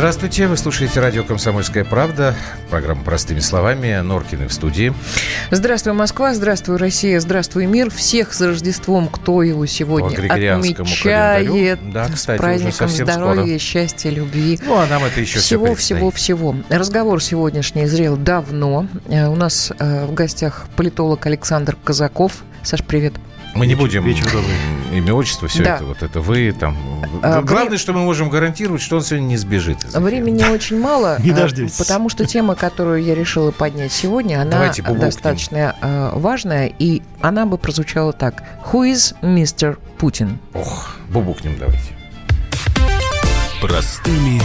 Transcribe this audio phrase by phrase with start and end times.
[0.00, 2.34] Здравствуйте, вы слушаете радио «Комсомольская правда»,
[2.70, 4.94] программа «Простыми словами», Норкины в студии.
[5.50, 7.90] Здравствуй, Москва, здравствуй, Россия, здравствуй, мир.
[7.90, 11.92] Всех с Рождеством, кто его сегодня отмечает.
[11.92, 13.58] Да, кстати, с праздником здоровья, скоро.
[13.58, 14.58] счастья, любви.
[14.64, 16.56] Ну, а нам это еще всего, все всего, всего.
[16.70, 18.86] Разговор сегодняшний зрел давно.
[19.06, 22.42] Э, у нас э, в гостях политолог Александр Казаков.
[22.62, 23.12] Саш, привет.
[23.54, 24.79] Мы не будем вечер добрый.
[24.90, 25.76] Имя, отчество, все да.
[25.76, 26.76] это, вот это вы там.
[27.22, 29.84] А, Главное, что мы можем гарантировать, что он сегодня не сбежит.
[29.94, 31.18] Времени очень мало.
[31.22, 31.76] Не а, дождитесь.
[31.76, 37.58] Потому что тема, которую я решила поднять сегодня, она достаточно а, важная, и она бы
[37.58, 38.42] прозвучала так.
[38.72, 39.78] Who is Mr.
[39.98, 40.38] Putin?
[40.54, 41.96] Ох, бубукнем давайте.
[43.60, 44.40] Простыми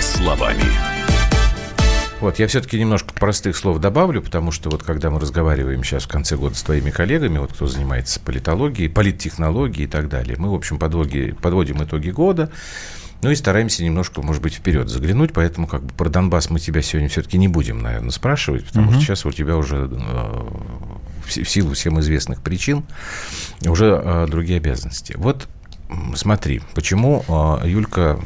[0.00, 0.93] словами.
[2.24, 6.08] Вот, я все-таки немножко простых слов добавлю, потому что вот когда мы разговариваем сейчас в
[6.08, 10.54] конце года с твоими коллегами, вот кто занимается политологией, политтехнологией и так далее, мы, в
[10.54, 12.50] общем, подвоги, подводим итоги года,
[13.20, 16.80] ну и стараемся немножко, может быть, вперед заглянуть, поэтому как бы про Донбасс мы тебя
[16.80, 18.94] сегодня все-таки не будем, наверное, спрашивать, потому угу.
[18.94, 20.40] что сейчас у тебя уже э,
[21.26, 22.84] в силу всем известных причин
[23.66, 25.12] уже э, другие обязанности.
[25.18, 25.46] Вот
[26.16, 28.18] Смотри, почему а, Юлька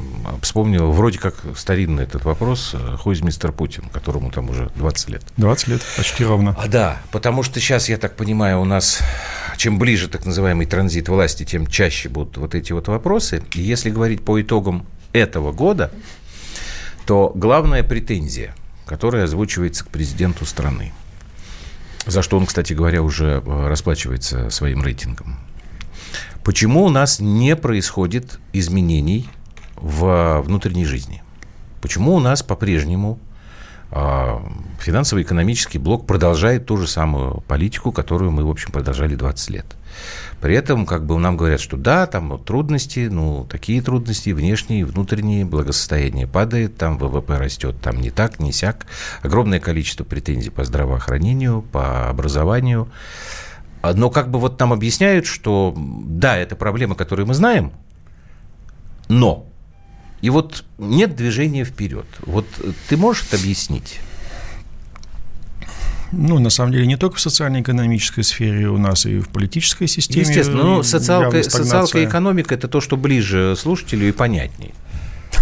[0.42, 5.22] вспомнила вроде как старинный этот вопрос «Хуй мистер Путин», которому там уже 20 лет.
[5.36, 6.56] 20 лет, почти ровно.
[6.58, 9.02] А, да, потому что сейчас, я так понимаю, у нас
[9.58, 13.42] чем ближе так называемый транзит власти, тем чаще будут вот эти вот вопросы.
[13.54, 15.90] И если говорить по итогам этого года,
[17.06, 18.54] то главная претензия,
[18.86, 20.92] которая озвучивается к президенту страны,
[22.06, 25.38] за что он, кстати говоря, уже э, расплачивается своим рейтингом,
[26.48, 29.28] Почему у нас не происходит изменений
[29.76, 31.22] в внутренней жизни?
[31.82, 33.18] Почему у нас по-прежнему
[33.90, 34.42] а,
[34.80, 39.66] финансово-экономический блок продолжает ту же самую политику, которую мы, в общем, продолжали 20 лет.
[40.40, 45.44] При этом, как бы нам говорят, что да, там трудности, ну, такие трудности, внешние, внутренние,
[45.44, 48.86] благосостояние падает, там ВВП растет, там не так, не сяк.
[49.20, 52.88] Огромное количество претензий по здравоохранению, по образованию.
[53.82, 57.72] А, но как бы вот нам объясняют, что да, это проблема, которую мы знаем,
[59.08, 59.46] но
[60.20, 62.06] и вот нет движения вперед.
[62.26, 62.46] Вот
[62.88, 64.00] ты можешь это объяснить?
[66.10, 70.22] Ну, на самом деле, не только в социально-экономической сфере у нас, и в политической системе.
[70.22, 74.72] Естественно, но социалка, социалка и экономика– это то, что ближе слушателю и понятнее.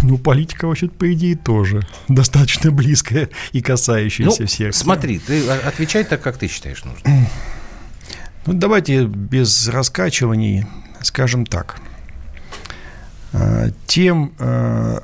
[0.03, 4.75] Ну, политика, вообще по идее, тоже достаточно близкая и касающаяся ну, всех.
[4.75, 7.27] Смотри, ты отвечай так, как ты считаешь нужным.
[8.47, 10.65] Ну, давайте без раскачиваний
[11.01, 11.79] скажем так.
[13.33, 15.03] А, тем а,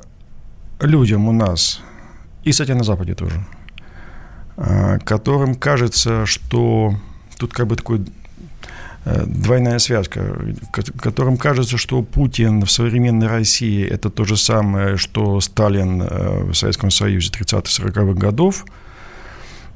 [0.80, 1.80] людям у нас,
[2.44, 3.44] и, кстати, на Западе тоже,
[4.56, 6.94] а, которым кажется, что
[7.38, 8.00] тут как бы такой
[9.04, 10.36] э, двойная связка,
[11.00, 16.54] которым кажется, что Путин в современной России это то же самое, что Сталин э, в
[16.54, 18.64] Советском Союзе 30-40-х годов–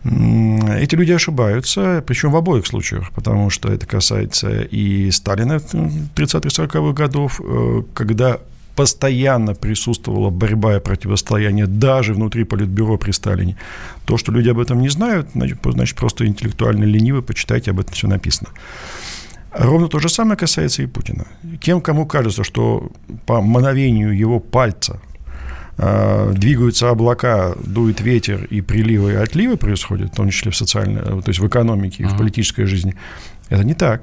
[0.05, 7.41] эти люди ошибаются, причем в обоих случаях, потому что это касается и Сталина 30-40-х годов,
[7.43, 8.39] э, когда
[8.77, 13.57] постоянно присутствовала борьба и противостояние даже внутри Политбюро при Сталине.
[14.05, 15.61] То, что люди об этом не знают, значит,
[15.97, 18.51] просто интеллектуально ленивы, почитайте, об этом все написано.
[19.51, 21.27] Ровно то же самое касается и Путина.
[21.61, 22.93] Тем, кому кажется, что
[23.27, 25.01] по мановению его пальца
[25.79, 31.23] двигаются облака, дует ветер, и приливы и отливы происходят, в том числе в социальной, э,
[31.23, 32.97] то есть в экономике и в политической жизни.
[33.49, 34.03] Это не так.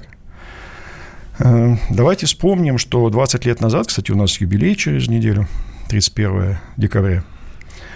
[1.38, 5.46] Э, давайте вспомним, что 20 лет назад, кстати, у нас юбилей через неделю,
[5.90, 7.24] 31 декабря.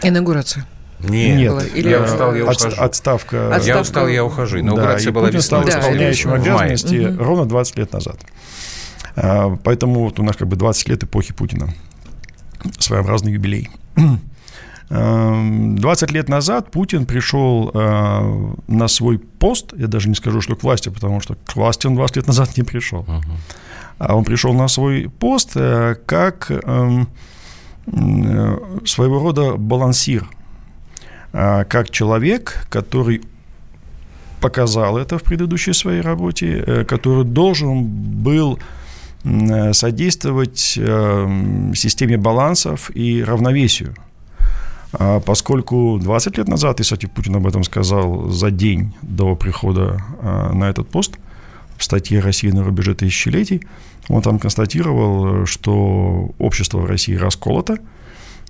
[0.03, 0.67] Инаугурация.
[0.99, 1.75] Нет, Нет.
[1.75, 2.69] Или я устал, я ухожу.
[2.77, 2.85] Отставка.
[2.85, 3.61] отставка.
[3.67, 4.61] Я устал, я ухожу.
[4.61, 7.25] Инаугурация да, была Путин стал да, исполняющим обязанности угу.
[7.25, 8.19] ровно 20 лет назад.
[9.15, 11.71] Поэтому вот у нас как бы 20 лет эпохи Путина
[12.79, 13.71] своеобразный юбилей.
[13.97, 14.11] 20
[14.91, 20.63] эм, лет назад Путин пришел э, на свой пост, я даже не скажу, что к
[20.63, 23.07] власти, потому что к власти он 20 лет назад не пришел.
[23.99, 27.09] А он пришел на свой пост э, как эм,
[27.87, 30.29] э, своего рода балансир,
[31.33, 33.23] как человек, который
[34.41, 38.59] показал это в предыдущей своей работе, который должен был
[39.73, 43.95] содействовать э, системе балансов и равновесию.
[44.93, 50.03] А поскольку 20 лет назад, и, кстати, Путин об этом сказал за день до прихода
[50.21, 51.19] э, на этот пост,
[51.77, 53.63] в статье «Россия на рубеже тысячелетий»,
[54.09, 57.79] он там констатировал, что общество в России расколото,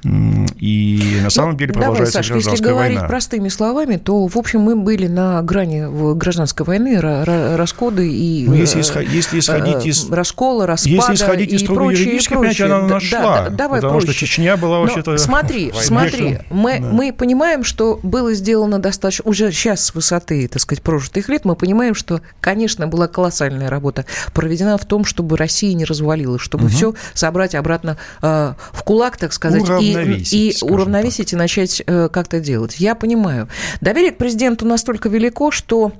[0.02, 3.08] И на самом ну, деле продолжается давай, Саша, гражданская если говорить война.
[3.08, 8.80] простыми словами, то, в общем, мы были на грани гражданской войны, расходы и ну, если,
[8.80, 10.10] исход, если исходить из...
[10.10, 13.20] раскола, распада Если исходить из строго юридически, понятия, она нашла.
[13.20, 14.12] Да, давай потому проще.
[14.12, 15.18] что Чечня была вообще-то...
[15.18, 16.86] Смотри, смотри, мы, да.
[16.86, 19.28] мы понимаем, что было сделано достаточно...
[19.28, 24.06] Уже сейчас с высоты, так сказать, прожитых лет мы понимаем, что, конечно, была колоссальная работа
[24.32, 26.72] проведена в том, чтобы Россия не развалилась, чтобы угу.
[26.72, 31.32] все собрать обратно э, в кулак, так сказать, и, и уравновесить так.
[31.34, 32.76] и начать э, как-то делать.
[32.78, 33.48] Я понимаю.
[33.80, 35.92] Доверие к президенту настолько велико, что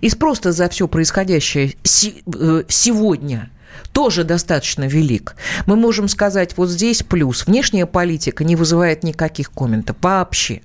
[0.00, 3.50] из просто за все происходящее э, сегодня
[3.92, 5.36] тоже достаточно велик.
[5.66, 7.46] Мы можем сказать, вот здесь плюс.
[7.46, 10.62] Внешняя политика не вызывает никаких комментов вообще.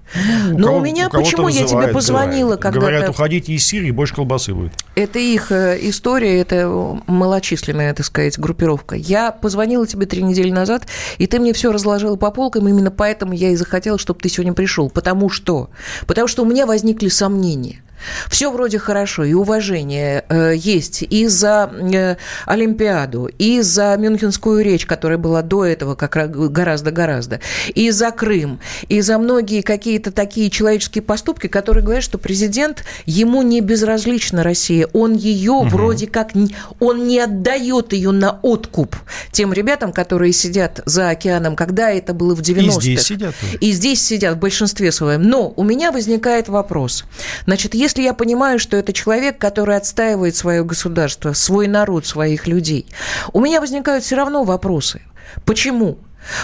[0.50, 2.80] Ну, Но у, кого, у меня, у почему я тебе позвонила, когда...
[2.80, 4.74] Говорят, уходите из Сирии, больше колбасы будет.
[4.96, 6.68] Это их э, история, это
[7.08, 8.96] малочисленная, так сказать, группировка.
[8.96, 10.88] Я позвонила тебе три недели назад,
[11.18, 14.54] и ты мне все разложила по полкам, именно поэтому я и захотела, чтобы ты сегодня
[14.54, 14.90] пришел.
[14.90, 15.70] Потому что?
[16.08, 17.82] Потому что у меня возникли сомнения.
[18.30, 22.16] Все вроде хорошо, и уважение э, есть и за э,
[22.46, 27.40] Олимпиаду, и за Мюнхенскую речь, которая была до этого как гораздо-гораздо,
[27.74, 33.42] и за Крым, и за многие какие-то такие человеческие поступки, которые говорят, что президент, ему
[33.42, 35.68] не безразлична Россия, он ее угу.
[35.70, 36.32] вроде как,
[36.80, 38.96] он не отдает ее на откуп
[39.32, 42.78] тем ребятам, которые сидят за океаном, когда это было в 90-х.
[42.78, 43.36] И здесь сидят.
[43.60, 45.24] И здесь сидят в большинстве своем.
[45.24, 47.06] Но у меня возникает вопрос.
[47.46, 52.48] Значит, если если я понимаю, что это человек, который отстаивает свое государство, свой народ, своих
[52.48, 52.86] людей,
[53.34, 55.02] у меня возникают все равно вопросы.
[55.46, 55.98] Почему?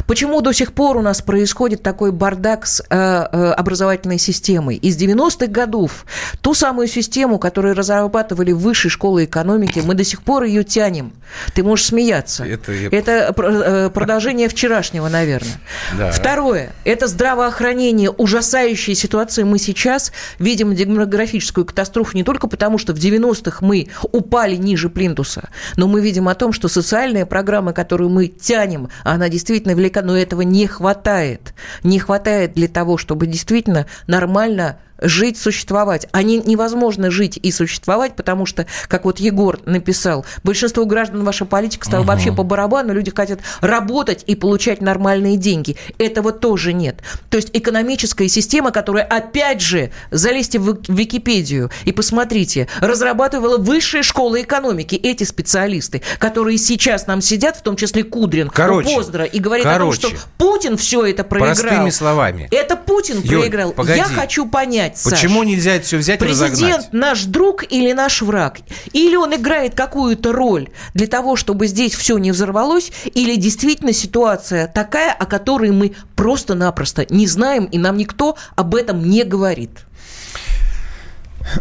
[0.05, 4.75] Почему до сих пор у нас происходит такой бардак с э, э, образовательной системой?
[4.75, 6.05] Из 90-х годов
[6.41, 11.13] ту самую систему, которую разрабатывали в высшей школе экономики, мы до сих пор ее тянем.
[11.53, 12.45] Ты можешь смеяться.
[12.45, 15.59] Это, это э, продолжение вчерашнего, наверное.
[15.97, 16.11] Да.
[16.11, 16.71] Второе.
[16.83, 18.09] Это здравоохранение.
[18.09, 24.55] Ужасающие ситуации мы сейчас видим демографическую катастрофу не только потому, что в 90-х мы упали
[24.55, 29.66] ниже плинтуса, но мы видим о том, что социальная программа, которую мы тянем, она действительно
[29.67, 31.53] действительно велика, но этого не хватает.
[31.83, 36.07] Не хватает для того, чтобы действительно нормально жить, существовать.
[36.11, 41.45] А не, невозможно жить и существовать, потому что, как вот Егор написал, большинство граждан ваша
[41.45, 42.09] политика стала угу.
[42.09, 45.77] вообще по барабану, люди хотят работать и получать нормальные деньги.
[45.97, 47.01] Этого тоже нет.
[47.29, 54.41] То есть экономическая система, которая, опять же, залезьте в Википедию и посмотрите, разрабатывала высшая школа
[54.41, 59.65] экономики, эти специалисты, которые сейчас нам сидят, в том числе Кудрин, короче, Поздро, и говорят
[59.65, 61.55] короче, о том, что Путин все это проиграл.
[61.55, 62.47] Простыми словами.
[62.51, 63.71] Это Путин Юль, проиграл.
[63.71, 63.99] Погоди.
[63.99, 65.13] Я хочу понять, понять, Саш.
[65.13, 66.93] Почему нельзя это все взять Президент и разогнать?
[66.93, 68.59] наш друг или наш враг?
[68.93, 74.67] Или он играет какую-то роль для того, чтобы здесь все не взорвалось, или действительно ситуация
[74.67, 79.71] такая, о которой мы просто-напросто не знаем, и нам никто об этом не говорит?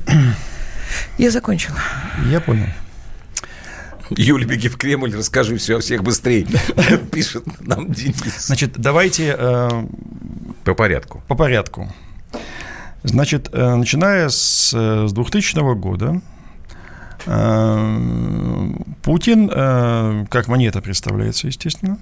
[1.19, 1.79] Я закончила.
[2.31, 2.67] Я понял.
[4.11, 6.46] Юля, беги в Кремль, расскажи все о всех быстрее.
[7.12, 8.46] Пишет нам Денис.
[8.46, 9.34] Значит, давайте...
[9.37, 9.69] Э,
[10.64, 11.22] по порядку.
[11.26, 11.93] По порядку.
[13.06, 16.20] Значит, э, начиная с, с 2000 года,
[17.26, 18.73] э,
[19.03, 21.98] Путин, э, как монета представляется, естественно,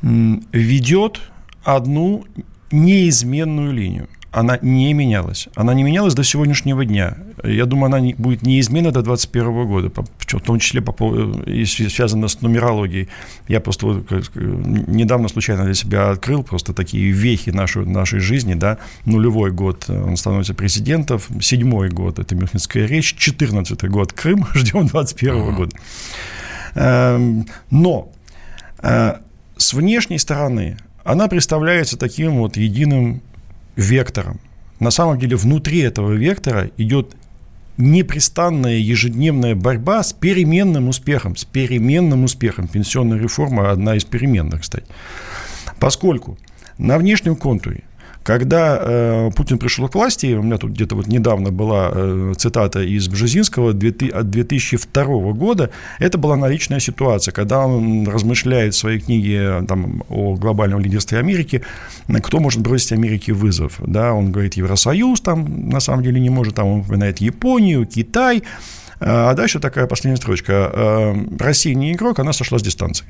[0.00, 1.20] ведет
[1.64, 2.24] одну
[2.70, 5.48] неизменную линию– она не менялась.
[5.54, 7.16] Она не менялась до сегодняшнего дня.
[7.44, 10.92] Я думаю, она не, будет неизменна до 2021 года, в том числе по,
[11.44, 13.08] и связано с нумерологией.
[13.46, 18.54] Я просто вот, недавно случайно для себя открыл просто такие вехи нашей, нашей жизни.
[18.54, 18.78] Да?
[19.04, 25.34] Нулевой год он становится президентом, седьмой год– это Мюнхенская речь, четырнадцатый год– Крым, ждем 21
[25.34, 25.54] uh-huh.
[25.54, 25.76] года.
[26.74, 28.10] Эм, но
[28.82, 29.16] э,
[29.58, 33.20] с внешней стороны она представляется таким вот единым
[33.76, 34.40] вектором.
[34.80, 37.14] На самом деле внутри этого вектора идет
[37.76, 42.68] непрестанная ежедневная борьба с переменным успехом, с переменным успехом.
[42.68, 44.86] Пенсионная реформа одна из переменных, кстати.
[45.78, 46.38] Поскольку
[46.78, 47.84] на внешнем контуре
[48.22, 52.80] когда э, Путин пришел к власти, у меня тут где-то вот недавно была э, цитата
[52.82, 59.64] из Бжезинского от 2002 года, это была наличная ситуация, когда он размышляет в своей книге
[59.66, 61.62] там, о глобальном лидерстве Америки,
[62.22, 63.80] кто может бросить Америке вызов.
[63.84, 68.38] Да, он говорит, Евросоюз там на самом деле не может, там он упоминает Японию, Китай,
[68.38, 68.42] э,
[69.00, 70.70] а дальше такая последняя строчка.
[70.72, 73.06] Э, Россия не игрок, она сошла с дистанции.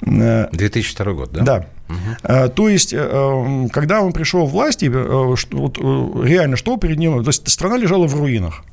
[0.00, 1.42] 2002 год, да?
[1.42, 1.66] Да.
[1.88, 2.48] Угу.
[2.50, 5.78] То есть, э, эм, когда он пришел в власти, э, вот,
[6.24, 7.22] реально что перед ним?
[7.22, 8.64] То есть, страна лежала в руинах.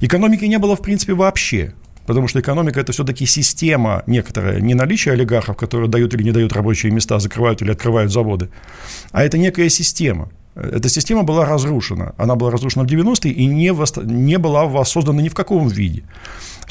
[0.00, 1.72] Экономики не было, в принципе, вообще.
[2.06, 6.52] потому что экономика– это все-таки система некоторая, не наличие олигархов, которые дают или не дают
[6.52, 8.48] рабочие места, закрывают или открывают заводы,
[9.12, 10.28] а это некая система.
[10.56, 12.14] Эта система была разрушена.
[12.18, 13.98] Она была разрушена в 90-е и не, восст...
[13.98, 16.02] не была воссоздана ни в каком виде.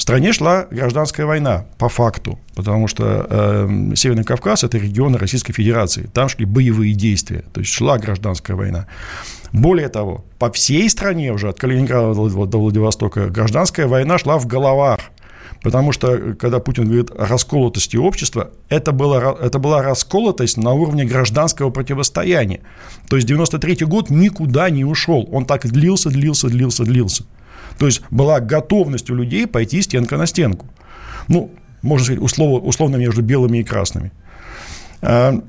[0.00, 5.52] В стране шла гражданская война, по факту, потому что э, Северный Кавказ– это регион Российской
[5.52, 6.08] Федерации.
[6.14, 8.86] Там шли боевые действия, то есть шла гражданская война.
[9.52, 15.00] Более того, по всей стране уже, от Калининграда до Владивостока, гражданская война шла в головах.
[15.62, 21.04] Потому что, когда Путин говорит о расколотости общества, это, было, это была расколотость на уровне
[21.04, 22.60] гражданского противостояния.
[23.10, 25.28] То есть 93 год никуда не ушел.
[25.30, 27.24] Он так длился, длился, длился, длился.
[27.80, 30.66] То есть была готовность у людей пойти стенка на стенку.
[31.28, 34.12] Ну, можно сказать, условно, условно между белыми и красными.
[35.00, 35.42] А,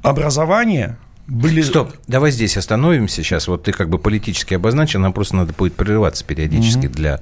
[0.00, 0.96] образование
[1.30, 1.62] были...
[1.62, 3.46] Стоп, давай здесь остановимся сейчас.
[3.46, 6.94] Вот ты как бы политически обозначен, нам просто надо будет прерываться периодически угу.
[6.94, 7.20] для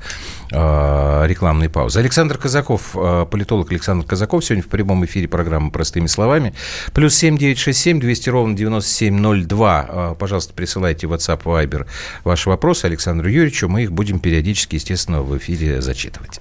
[0.51, 2.01] э, рекламной паузы.
[2.01, 6.55] Александр Казаков, э, политолог Александр Казаков, сегодня в прямом эфире программы «Простыми словами».
[6.95, 9.87] Плюс семь девять шесть семь двести ровно девяносто семь ноль два.
[9.89, 11.87] Э, пожалуйста, присылайте в WhatsApp, Viber
[12.25, 13.69] ваши вопросы Александру Юрьевичу.
[13.69, 16.41] Мы их будем периодически, естественно, в эфире зачитывать.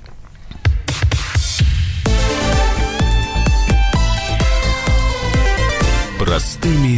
[6.17, 6.97] Простыми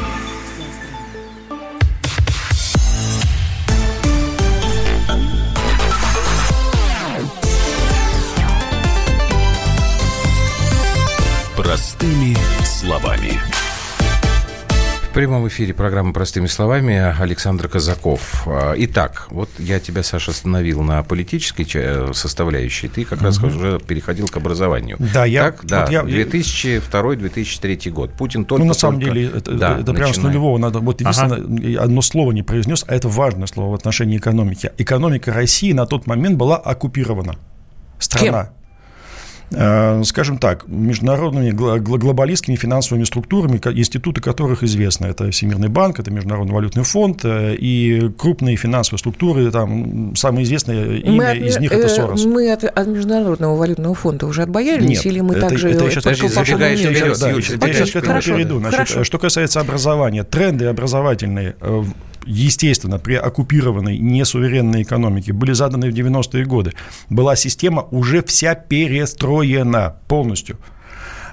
[15.21, 18.41] Прямом эфире программы «Простыми словами» Александр Казаков.
[18.47, 21.63] А, итак, вот я тебя, Саша, остановил на политической
[22.15, 22.87] составляющей.
[22.87, 23.25] Ты как угу.
[23.25, 24.97] раз уже переходил к образованию.
[24.97, 25.51] Да, я...
[25.51, 28.13] Так, да, вот я 2002-2003 год.
[28.13, 28.63] Путин только...
[28.63, 30.79] Ну, на самом только, деле, это, да, это прямо с нулевого надо...
[30.79, 31.83] Вот единственное, ага.
[31.83, 34.71] одно слово не произнес, а это важное слово в отношении экономики.
[34.79, 37.35] Экономика России на тот момент была оккупирована.
[37.99, 38.45] Страна.
[38.45, 38.60] Кем?
[39.53, 45.07] Э, скажем так, международными глобалистскими финансовыми структурами, институты которых известны.
[45.07, 49.51] Это Всемирный банк, это Международный валютный фонд э, и крупные финансовые структуры.
[49.51, 52.23] Там самое известное имя мы из них это э, Сорос.
[52.23, 54.87] Мы от, от Международного валютного фонда уже отбоялись?
[54.87, 55.71] Нет, или мы это, также...
[55.71, 57.19] Это я сейчас, подожди, забегаешь вперед,
[57.59, 58.59] да, я сейчас к этому перейду.
[58.59, 61.55] Значит, что касается образования, тренды образовательные
[62.25, 66.73] естественно, при оккупированной несуверенной экономике были заданы в 90-е годы.
[67.09, 70.57] Была система уже вся перестроена полностью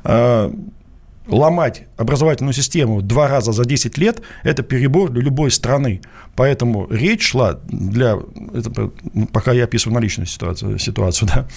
[0.05, 0.53] а,
[1.29, 6.01] ломать образовательную систему два раза за 10 лет– это перебор для любой страны.
[6.35, 8.19] Поэтому речь шла для,
[8.55, 8.91] это,
[9.33, 11.49] пока я описываю наличную ситуацию, ситуацию да,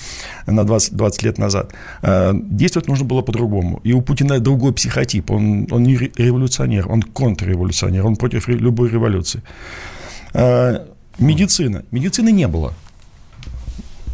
[0.52, 3.80] на 20, 20 лет назад, э, действовать нужно было по-другому.
[3.84, 5.32] И у Путина другой психотип.
[5.32, 9.42] Он, он не революционер, он контрреволюционер, он против любой революции.
[10.34, 10.86] Э,
[11.20, 11.84] медицина.
[11.92, 12.74] Медицины не было.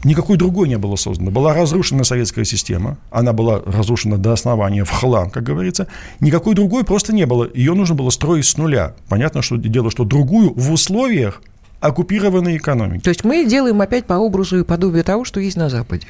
[0.04, 1.32] Никакой другой не было создано.
[1.32, 5.88] Была разрушена советская система, она была разрушена до основания в хлам, как говорится.
[6.20, 7.50] Никакой другой просто не было.
[7.54, 8.94] Ее нужно было строить с нуля.
[9.10, 11.42] Понятно, что дело, что другую в условиях
[11.80, 13.04] оккупированной экономики.
[13.04, 16.08] То есть мы делаем опять по образу и подобию того, что есть на Западе.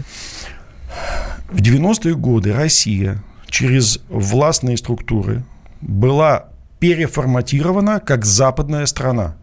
[1.50, 5.44] В 90-е годы Россия через властные структуры
[5.82, 6.46] была
[6.79, 9.36] переформатирована как западная страна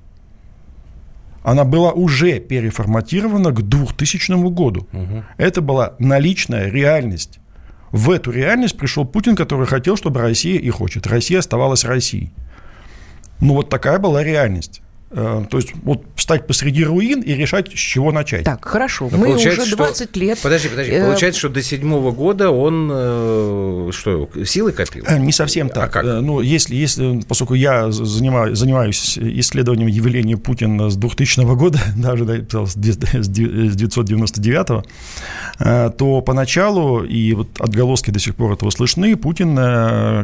[1.45, 4.89] она была уже переформатирована к 2000 году.
[4.93, 5.25] Угу.
[5.37, 7.39] Это была наличная реальность.
[7.93, 11.07] В эту реальность пришел Путин, который хотел, чтобы Россия и хочет.
[11.07, 12.33] Россия оставалась Россией.
[13.41, 14.81] Ну, вот такая была реальность.
[15.16, 18.44] Э, то есть вот встать посреди руин и решать, с чего начать.
[18.44, 19.09] Так, хорошо.
[19.11, 20.18] Но Мы уже 20 что...
[20.18, 20.40] лет...
[20.42, 20.92] Подожди, подожди.
[20.92, 25.04] Э, получается, что до седьмого года он э, что, силы копил?
[25.18, 25.85] Не совсем так.
[25.85, 26.04] А как?
[26.04, 32.76] Ну, если, если, поскольку я занимаюсь, занимаюсь исследованием явления Путина с 2000 года, даже с
[32.76, 34.85] 1999,
[35.97, 39.54] то поначалу, и вот отголоски до сих пор этого слышны, Путин,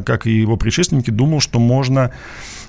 [0.03, 2.11] как и его предшественники, думал, что можно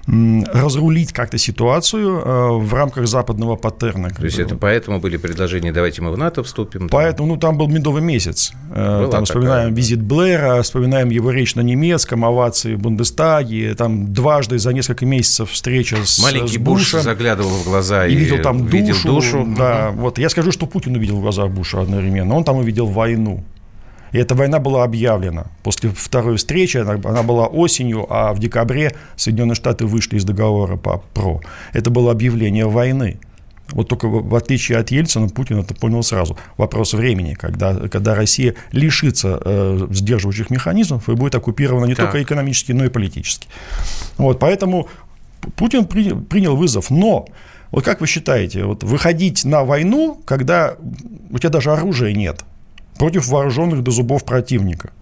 [0.07, 4.11] разрулить как-то ситуацию э, в рамках западного паттерна.
[4.11, 6.89] То есть это поэтому были предложения, давайте мы в НАТО вступим?
[6.89, 8.53] Поэтому, ну, там был медовый месяц.
[8.75, 9.77] Э, Была там вспоминаем такая...
[9.77, 15.51] визит Блэра, вспоминаем его речь на немецком, овации в Бундестаге, там дважды за несколько месяцев
[15.51, 18.71] встреча с Маленький с Буш заглядывал в глаза и, и видел там душу.
[18.71, 19.47] Видел душу.
[19.57, 20.01] Да, угу.
[20.01, 22.35] вот я скажу, что Путин увидел в глазах Буша одновременно.
[22.35, 23.45] Он там увидел войну.
[24.13, 25.47] И эта война была объявлена.
[25.63, 30.77] После второй встречи, она, она была осенью, а в декабре Соединенные Штаты вышли из договора
[30.77, 31.41] по ПРО.
[31.73, 33.19] Это было объявление войны.
[33.71, 36.37] Вот только в отличие от Ельцина, Путин это понял сразу.
[36.59, 42.07] Вопрос времени, когда, когда Россия лишится э, сдерживающих механизмов и будет оккупирована не так.
[42.07, 43.49] только экономически, но и политически.
[44.19, 44.89] Вот, поэтому
[45.57, 46.91] Путин принял, принял вызов.
[46.91, 47.27] Но
[47.71, 50.77] вот как вы считаете, вот выходить на войну, когда
[51.31, 52.45] у тебя даже оружия нет–
[53.03, 54.93] против вооруженных до зубов противника.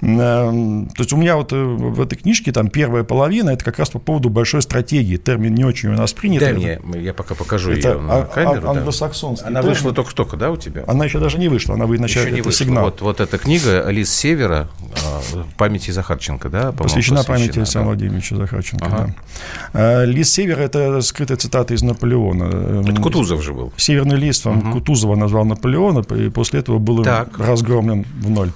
[0.00, 3.78] Эм, то есть у меня вот э, в этой книжке там первая половина, это как
[3.78, 5.16] раз по поводу большой стратегии.
[5.16, 6.40] Термин не очень у нас принят.
[6.40, 8.68] Дай мне, я пока покажу это ее на камеру.
[8.68, 9.74] англосаксонский Она термин.
[9.74, 10.84] вышла только-только, да, у тебя?
[10.86, 12.52] Она еще даже не вышла, она выйдет вначале, это вышла.
[12.52, 12.84] сигнал.
[12.84, 14.68] Вот, вот эта книга «Лис Севера»,
[15.04, 15.20] а,
[15.56, 16.72] памяти Захарченко, да?
[16.72, 17.86] Посвящена, посвящена памяти Александра да?
[17.86, 19.14] Владимировича Захарченко, ага.
[19.72, 19.80] да.
[20.02, 22.82] А, «Лис Севера»– это скрытая цитата из Наполеона.
[22.88, 23.72] Это Кутузов же был.
[23.76, 24.72] «Северный лист» угу.
[24.72, 27.38] Кутузова назвал Наполеона, и после этого был так.
[27.38, 28.50] разгромлен в ноль.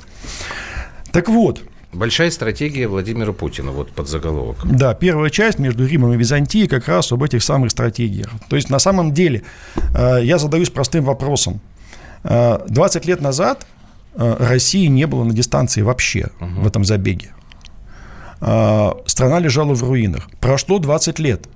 [1.12, 1.62] Так вот,
[1.92, 4.58] Большая стратегия Владимира Путина, вот под заголовок.
[4.64, 8.28] Да, первая часть между Римом и Византией как раз об этих самых стратегиях.
[8.50, 9.42] То есть, на самом деле,
[9.94, 11.60] э, я задаюсь простым вопросом.
[12.24, 13.66] 20 э, лет назад
[14.14, 16.60] э, России не было на дистанции вообще угу.
[16.62, 17.30] в этом забеге.
[18.40, 20.28] Страна лежала в руинах.
[20.40, 21.48] Прошло 20 лет.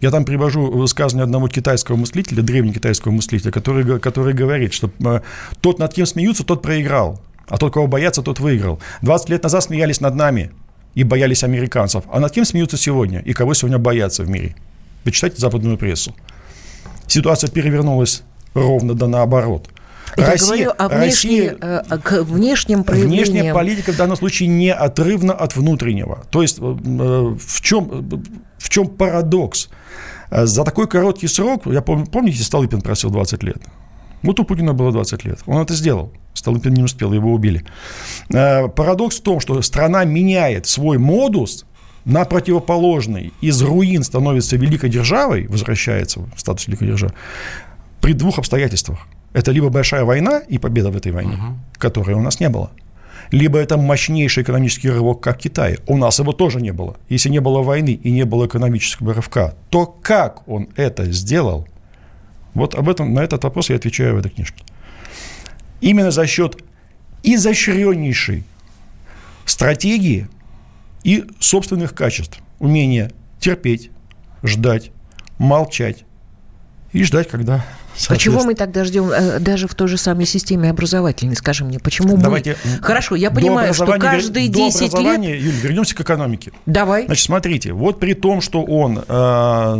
[0.00, 4.90] Я там привожу высказывание одного китайского мыслителя, древнего китайского мыслителя, который, который говорит, что
[5.62, 7.22] тот, над кем смеются, тот проиграл.
[7.48, 8.80] А тот, кого боятся, тот выиграл.
[9.02, 10.50] 20 лет назад смеялись над нами
[10.94, 12.04] и боялись американцев.
[12.10, 13.20] А над кем смеются сегодня?
[13.20, 14.56] И кого сегодня боятся в мире?
[15.04, 16.14] Почитайте западную прессу.
[17.06, 18.22] Ситуация перевернулась
[18.54, 19.68] ровно да наоборот.
[20.16, 23.24] Я Россия, говорю о внешней, Россия, э, к внешним проявлениям.
[23.24, 26.24] Внешняя политика в данном случае неотрывна от внутреннего.
[26.30, 28.08] То есть э, в чем,
[28.56, 29.68] в чем парадокс?
[30.30, 33.58] Э, за такой короткий срок, я помню, помните, Столыпин просил 20 лет?
[34.26, 35.38] Вот у Путина было 20 лет.
[35.46, 36.12] Он это сделал.
[36.34, 37.64] Столыпин не успел, его убили.
[38.28, 41.64] Э, парадокс в том, что страна меняет свой модус
[42.04, 43.32] на противоположный.
[43.40, 47.14] Из руин становится великой державой, возвращается в статус великой державы,
[48.00, 49.06] при двух обстоятельствах.
[49.32, 51.56] Это либо большая война и победа в этой войне, угу.
[51.78, 52.70] которой у нас не было,
[53.30, 55.78] либо это мощнейший экономический рывок, как Китай.
[55.86, 56.96] У нас его тоже не было.
[57.08, 61.68] Если не было войны и не было экономического рывка, то как он это сделал?
[62.56, 64.64] Вот об этом, на этот вопрос я отвечаю в этой книжке
[65.82, 66.56] именно за счет
[67.22, 68.44] изощреннейшей
[69.44, 70.26] стратегии
[71.04, 72.40] и собственных качеств.
[72.58, 73.90] Умение терпеть,
[74.42, 74.90] ждать,
[75.36, 76.04] молчать
[76.92, 77.62] и ждать, когда
[78.08, 81.78] а чего мы тогда ждем э, даже в той же самой системе образовательной, скажи мне,
[81.78, 82.82] почему Давайте мы...
[82.82, 85.20] Хорошо, я понимаю, что каждые 10 до лет...
[85.20, 86.52] Юль, вернемся к экономике.
[86.66, 87.06] Давай.
[87.06, 89.02] Значит, смотрите, вот при том, что он...
[89.06, 89.76] Э,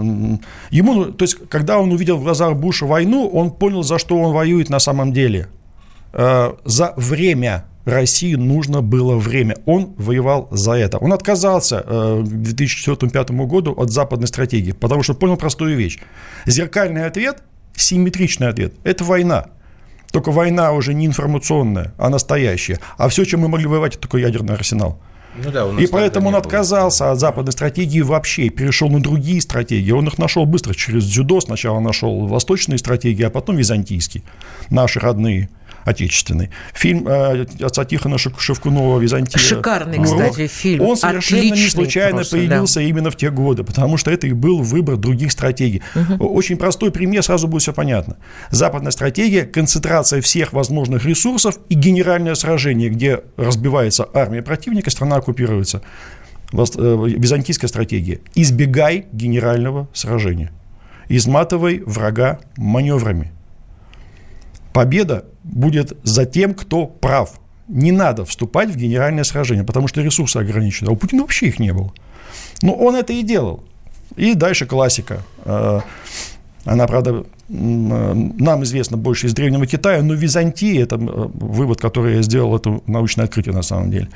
[0.71, 4.33] ему, то есть, когда он увидел в глазах Буша войну, он понял, за что он
[4.33, 5.49] воюет на самом деле.
[6.13, 9.57] Э, за время России нужно было время.
[9.65, 10.99] Он воевал за это.
[10.99, 15.99] Он отказался э, к 2004-2005 году от западной стратегии, потому что понял простую вещь.
[16.47, 17.43] Зеркальный ответ,
[17.77, 19.47] симметричный ответ– это война.
[20.13, 22.81] Только война уже не информационная, а настоящая.
[22.97, 25.01] А все, чем мы могли воевать, это только ядерный арсенал.
[25.45, 26.41] Ну да, и поэтому он было.
[26.41, 29.91] отказался от западной стратегии вообще, перешел на другие стратегии.
[29.91, 31.41] Он их нашел быстро через дзюдо.
[31.41, 34.23] Сначала нашел восточные стратегии, а потом византийские,
[34.71, 35.51] наши родные
[35.87, 36.51] отечественный.
[36.75, 39.39] Фильм э, отца Тихона Шевкунова «Византия».
[39.39, 40.85] Шикарный, кстати, фильм.
[40.85, 42.87] Он совершенно Отличный не случайно просто, появился да.
[42.87, 45.83] именно в те годы, потому что это и был выбор других стратегий.
[45.95, 46.27] Угу.
[46.27, 48.17] Очень простой пример, сразу будет все понятно.
[48.51, 55.83] Западная стратегия– концентрация всех возможных ресурсов и генеральное сражение, где разбивается армия противника, страна оккупируется.
[56.53, 60.51] Э, византийская стратегия– избегай генерального сражения.
[61.09, 63.31] Изматывай врага маневрами.
[64.77, 67.41] Победа будет за тем, кто прав.
[67.67, 70.89] Не надо вступать в генеральное сражение, потому что ресурсы ограничены.
[70.89, 71.95] А у Путина вообще их не было.
[72.61, 73.65] Но он это и делал.
[74.17, 75.23] И дальше классика.
[75.47, 75.81] Э,
[76.67, 82.23] она, правда, нам известна больше из Древнего Китая, но Византия, это э, вывод, который я
[82.23, 84.09] сделал, это научное открытие на самом деле.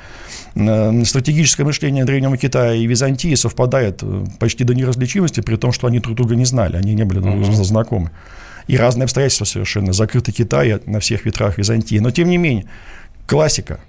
[0.53, 4.03] Э, стратегическое мышление Древнего Китая и Византии совпадает
[4.37, 7.45] почти до неразличимости, при том, что они друг друга не знали, они не были друг
[7.45, 8.11] знакомы
[8.67, 9.93] и разные обстоятельства совершенно.
[9.93, 11.99] Закрытый Китай на всех ветрах Византии.
[11.99, 12.65] Но тем не менее,
[13.27, 13.79] классика.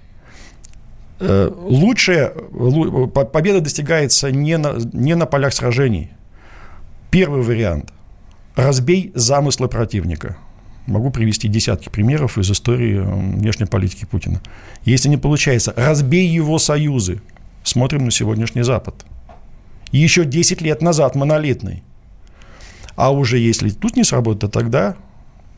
[1.19, 6.11] Э, лучшая победа достигается не на, не на полях сражений.
[7.11, 7.93] Первый вариант–
[8.55, 10.37] разбей замыслы противника.
[10.85, 14.41] Могу привести десятки примеров из истории внешней политики Путина.
[14.83, 17.21] Если не получается, разбей его союзы.
[17.63, 19.05] Смотрим на сегодняшний Запад.
[19.91, 21.83] Еще 10 лет назад монолитный.
[22.95, 24.95] А уже если тут не сработает, то тогда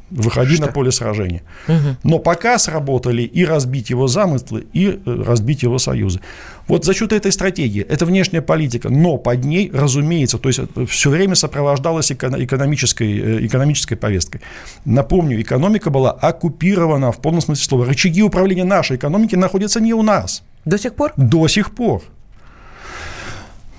[0.10, 0.68] выходи Что?
[0.68, 1.42] на поле сражения.
[1.68, 1.98] Угу.
[2.04, 6.20] Но пока сработали и разбить его замыслы, и э, разбить его союзы.
[6.68, 10.86] Вот за счет этой стратегии, это внешняя политика, но под ней, разумеется, то есть э,
[10.86, 14.42] все время сопровождалась экономической, э, экономической повесткой.
[14.86, 17.86] Напомню, экономика была оккупирована в полном смысле слова.
[17.86, 20.44] Рычаги управления нашей экономики находятся не у нас.
[20.66, 21.14] До сих пор?
[21.18, 22.04] До сих пор.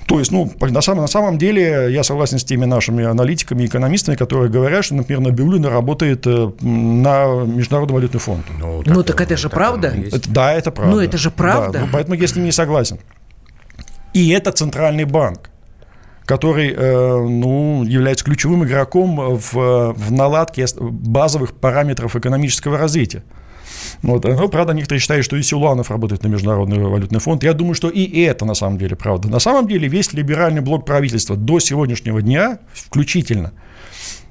[0.07, 4.15] То есть, ну, на самом, на самом деле, я согласен с теми нашими аналитиками, экономистами,
[4.15, 8.45] которые говорят, что, например, Набиулина работает э, на Международный валютный фонд.
[8.61, 9.89] Ну, так, ну, так это же правда?
[9.89, 10.95] Это, да, это правда.
[10.95, 11.73] Ну, это же правда.
[11.73, 12.99] Да, ну, поэтому я с ними не согласен.
[14.13, 15.51] И это центральный банк
[16.27, 23.23] который э, ну, является ключевым игроком в, в наладке базовых параметров экономического развития.
[24.03, 24.25] Вот.
[24.25, 27.43] Ну, правда, некоторые считают, что и Силуанов работает на Международный валютный фонд.
[27.45, 29.29] Я думаю, что и это на самом деле правда.
[29.29, 33.53] На самом деле весь либеральный блок правительства до сегодняшнего дня включительно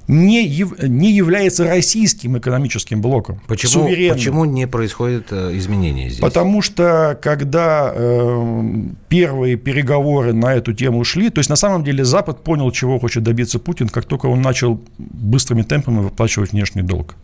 [0.08, 3.40] не, яв, не является российским экономическим блоком.
[3.48, 6.20] Почему, почему не происходит э, изменения здесь?
[6.20, 12.04] Потому что когда э, первые переговоры на эту тему шли, то есть на самом деле
[12.04, 17.16] Запад понял, чего хочет добиться Путин, как только он начал быстрыми темпами выплачивать внешний долг.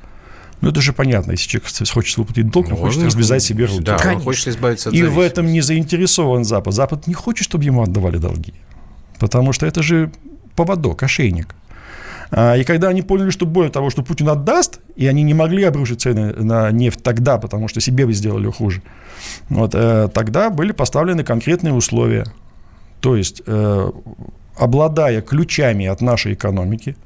[0.62, 3.82] Ну, это же понятно, если человек хочет выплатить долг, он ну, хочет развязать себе руки.
[3.82, 6.72] Да, он хочет избавиться от И в этом не заинтересован Запад.
[6.72, 8.54] Запад не хочет, чтобы ему отдавали долги.
[9.18, 10.12] Потому что это же
[10.54, 11.56] поводок, ошейник.
[12.30, 15.64] А, и когда они поняли, что более того, что Путин отдаст, и они не могли
[15.64, 18.82] обрушить цены на нефть тогда, потому что себе бы сделали хуже,
[19.48, 22.24] вот, э, тогда были поставлены конкретные условия.
[23.00, 23.90] То есть, э,
[24.56, 26.96] обладая ключами от нашей экономики,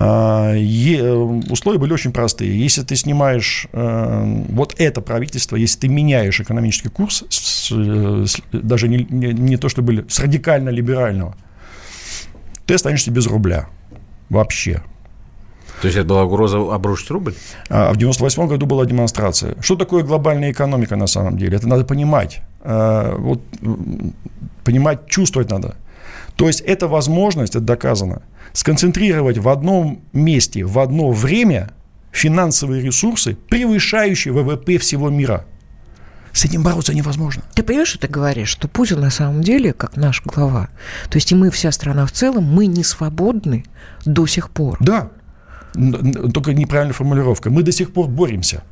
[0.00, 2.58] условия были очень простые.
[2.58, 8.88] Если ты снимаешь э, вот это правительство, если ты меняешь экономический курс, с, с, даже
[8.88, 11.34] не, не, не то, что были с радикально либерального,
[12.66, 13.68] ты останешься без рубля
[14.28, 14.82] вообще.
[15.80, 17.34] То есть это была угроза обрушить рубль?
[17.68, 19.56] А в 98 году была демонстрация.
[19.60, 21.56] Что такое глобальная экономика на самом деле?
[21.56, 22.40] Это надо понимать.
[22.60, 23.40] А, вот,
[24.64, 25.76] понимать, чувствовать надо.
[26.36, 28.22] То есть это возможность, это доказано–
[28.58, 31.70] сконцентрировать в одном месте, в одно время
[32.10, 35.44] финансовые ресурсы, превышающие ВВП всего мира.
[36.32, 37.44] С этим бороться невозможно.
[37.54, 38.48] Ты понимаешь, что ты говоришь?
[38.48, 40.70] Что Путин на самом деле, как наш глава,
[41.08, 43.64] то есть и мы, вся страна в целом, мы не свободны
[44.04, 44.76] до сих пор.
[44.80, 45.10] Да,
[46.34, 47.50] только неправильная формулировка.
[47.50, 48.64] Мы до сих пор боремся.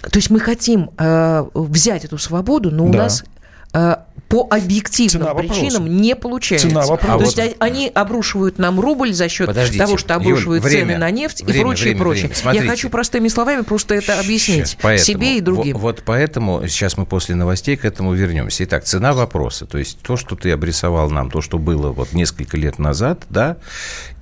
[0.00, 3.04] То есть мы хотим э, взять эту свободу, но у да.
[3.04, 3.24] нас
[3.72, 3.96] э,
[4.32, 6.00] по объективным Цена причинам вопроса.
[6.00, 6.68] не получается.
[6.70, 7.18] Цена вопроса.
[7.18, 7.56] То есть вот...
[7.58, 11.42] они обрушивают нам рубль за счет Подождите, того, что обрушивают Юль, время, цены на нефть
[11.42, 12.22] время, и прочее, время, прочее.
[12.22, 12.36] Время.
[12.36, 12.64] Смотрите.
[12.64, 15.76] Я хочу простыми словами просто это объяснить сейчас, поэтому, себе и другим.
[15.76, 18.64] Вот, вот поэтому сейчас мы после новостей к этому вернемся.
[18.64, 19.66] Итак, цена вопроса.
[19.66, 23.58] То есть то, что ты обрисовал нам, то, что было вот несколько лет назад, да,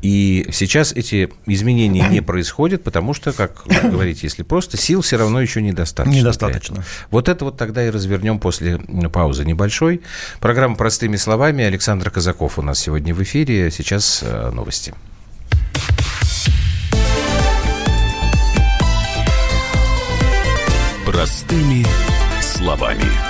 [0.02, 5.40] и сейчас эти изменения не происходят, потому что, как говорить, если просто, сил все равно
[5.40, 6.18] еще недостаточно.
[6.18, 6.84] Недостаточно.
[7.10, 8.78] Вот это вот тогда и развернем после
[9.12, 10.02] паузы небольшой.
[10.40, 11.64] Программа «Простыми словами».
[11.64, 13.70] Александр Казаков у нас сегодня в эфире.
[13.70, 14.94] Сейчас э, новости.
[21.04, 21.84] Простыми
[22.40, 23.29] словами.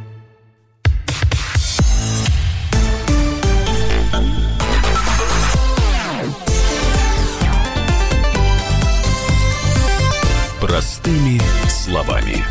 [10.71, 12.45] Простыми словами.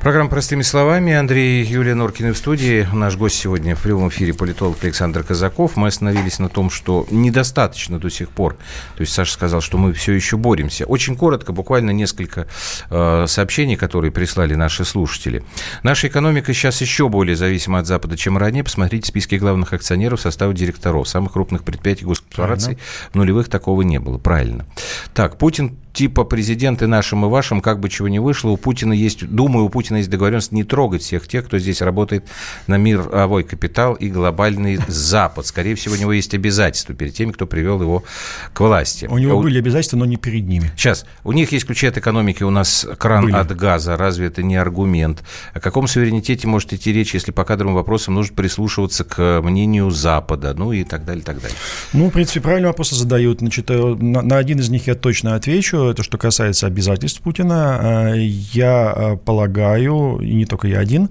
[0.00, 1.12] Программа «Простыми словами».
[1.12, 2.88] Андрей Юлия Норкина в студии.
[2.92, 5.76] Наш гость сегодня в прямом эфире политолог Александр Казаков.
[5.76, 8.54] Мы остановились на том, что недостаточно до сих пор.
[8.96, 10.86] То есть Саша сказал, что мы все еще боремся.
[10.86, 12.46] Очень коротко, буквально несколько
[12.90, 15.44] э, сообщений, которые прислали наши слушатели.
[15.82, 18.62] Наша экономика сейчас еще более зависима от Запада, чем ранее.
[18.62, 21.08] Посмотрите списки главных акционеров состава директоров.
[21.08, 22.78] Самых крупных предприятий госкорпораций
[23.12, 24.16] в нулевых такого не было.
[24.16, 24.64] Правильно.
[25.12, 29.26] Так, Путин типа президенты нашим и вашим, как бы чего не вышло, у Путина есть,
[29.26, 32.24] думаю, у Путина есть договоренность не трогать всех тех, кто здесь работает
[32.66, 35.46] на мировой капитал и глобальный Запад.
[35.46, 38.04] Скорее всего, у него есть обязательства перед теми, кто привел его
[38.52, 39.06] к власти.
[39.06, 40.70] У него были обязательства, но не перед ними.
[40.76, 41.04] Сейчас.
[41.24, 43.34] У них есть ключи от экономики, у нас кран были.
[43.34, 43.96] от газа.
[43.96, 45.22] Разве это не аргумент?
[45.52, 50.54] О каком суверенитете может идти речь, если по кадровым вопросам нужно прислушиваться к мнению Запада,
[50.54, 51.56] ну и так далее, так далее?
[51.92, 53.40] Ну, в принципе, правильно вопросы задают.
[53.40, 55.79] Значит, э, на, на один из них я точно отвечу.
[55.88, 58.12] Это что касается обязательств Путина.
[58.12, 61.10] Э, я э, полагаю, и не только я один,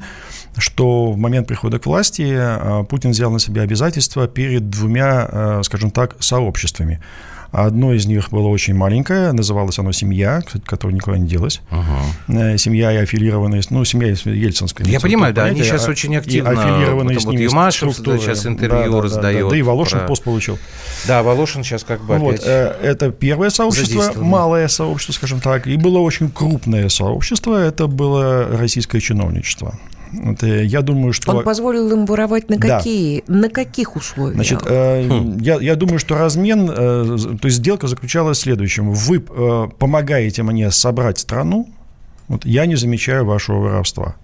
[0.59, 2.37] что в момент прихода к власти
[2.89, 7.01] Путин взял на себя обязательства перед двумя, скажем так, сообществами.
[7.51, 11.61] Одно из них было очень маленькое, называлось оно «Семья», кстати, которое никуда не делось.
[11.71, 12.59] Ага.
[12.59, 14.85] Семья и аффилированные, ну, семья ельцинская.
[14.85, 16.51] Я понимаю, да, они сейчас очень активно...
[16.51, 19.37] аффилированные с ними вот Юмашев сейчас интервью да, раздает.
[19.37, 20.07] Да, да, да и Волошин про...
[20.07, 20.59] пост получил.
[21.07, 22.45] Да, Волошин сейчас как бы вот, опять...
[22.45, 28.47] Э, это первое сообщество, малое сообщество, скажем так, и было очень крупное сообщество, это было
[28.47, 29.73] российское чиновничество.
[30.11, 31.31] Это, я думаю, что...
[31.31, 33.23] Он позволил им воровать на какие?
[33.27, 33.33] Да.
[33.33, 34.35] На каких условиях?
[34.35, 35.37] Значит, э, хм.
[35.39, 38.91] я, я думаю, что размен, э, то есть сделка заключалась в следующем.
[38.91, 41.69] Вы э, помогаете мне собрать страну,
[42.27, 44.15] вот я не замечаю вашего воровства.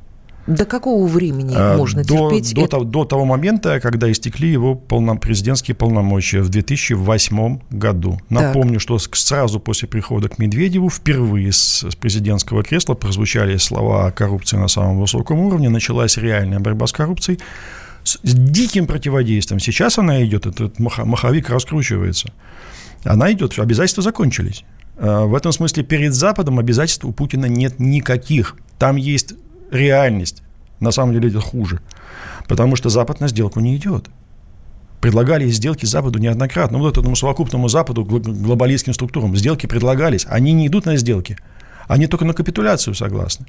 [0.47, 2.53] До какого времени а, можно до, терпеть?
[2.53, 2.79] До, это?
[2.81, 8.19] до того момента, когда истекли его полно, президентские полномочия в 2008 году.
[8.29, 8.81] Напомню, так.
[8.81, 14.57] что сразу после прихода к Медведеву впервые с, с президентского кресла прозвучали слова о коррупции
[14.57, 15.69] на самом высоком уровне.
[15.69, 17.39] Началась реальная борьба с коррупцией
[18.05, 19.59] с, диким противодействием.
[19.59, 22.31] Сейчас она идет, этот маховик раскручивается.
[23.03, 24.63] Она идет, обязательства закончились.
[24.97, 28.55] А, в этом смысле перед Западом обязательств у Путина нет никаких.
[28.77, 29.33] Там есть
[29.71, 30.43] реальность.
[30.79, 31.79] На самом деле это хуже.
[32.47, 34.09] Потому что Запад на сделку не идет.
[35.01, 36.77] Предлагали сделки Западу неоднократно.
[36.77, 40.25] Вот этому совокупному Западу, глобалистским структурам, сделки предлагались.
[40.29, 41.37] Они не идут на сделки.
[41.87, 43.45] Они только на капитуляцию согласны.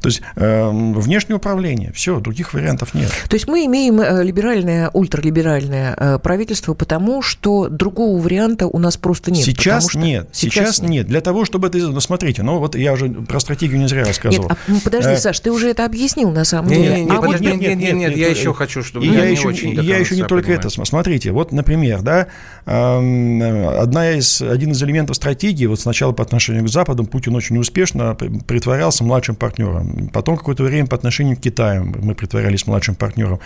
[0.00, 3.10] То есть э, внешнее управление, все, других вариантов нет.
[3.28, 8.96] То есть мы имеем э, либеральное, ультралиберальное э, правительство, потому что другого варианта у нас
[8.96, 9.44] просто нет.
[9.44, 9.98] Сейчас что...
[9.98, 10.90] нет, сейчас, сейчас нет.
[10.90, 11.06] нет.
[11.06, 11.78] Для того, чтобы это...
[11.78, 14.48] Ну, смотрите, ну вот я уже про стратегию не зря рассказывал.
[14.48, 15.16] Нет, а, ну, подожди, э...
[15.16, 16.82] Саш, ты уже это объяснил на самом деле.
[16.82, 17.60] Нет, нет, а подожди, вот...
[17.60, 19.06] нет, нет, нет, нет, я еще хочу, чтобы...
[19.06, 20.68] Я, я еще, очень я еще не только понимаю.
[20.68, 20.84] это.
[20.84, 22.28] Смотрите, вот, например, да,
[22.64, 28.14] одна из, один из элементов стратегии, вот сначала по отношению к Западу Путин очень успешно
[28.14, 33.40] притворялся младшим партнером Потом какое-то время по отношению к Китаю мы притворялись младшим партнером.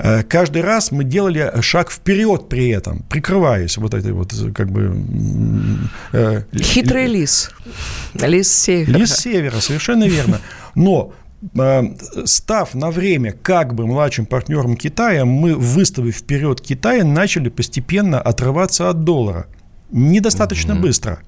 [0.00, 4.96] Э, каждый раз мы делали шаг вперед при этом, прикрываясь вот этой вот как бы...
[6.12, 7.50] Э, Хитрый лис.
[8.14, 8.98] Лис севера.
[8.98, 10.40] Лис севера, совершенно верно.
[10.76, 11.12] Но
[11.58, 11.82] э,
[12.24, 18.90] став на время как бы младшим партнером Китая, мы, выставив вперед Китая, начали постепенно отрываться
[18.90, 19.46] от доллара.
[19.90, 20.80] Недостаточно mm-hmm.
[20.80, 21.18] быстро.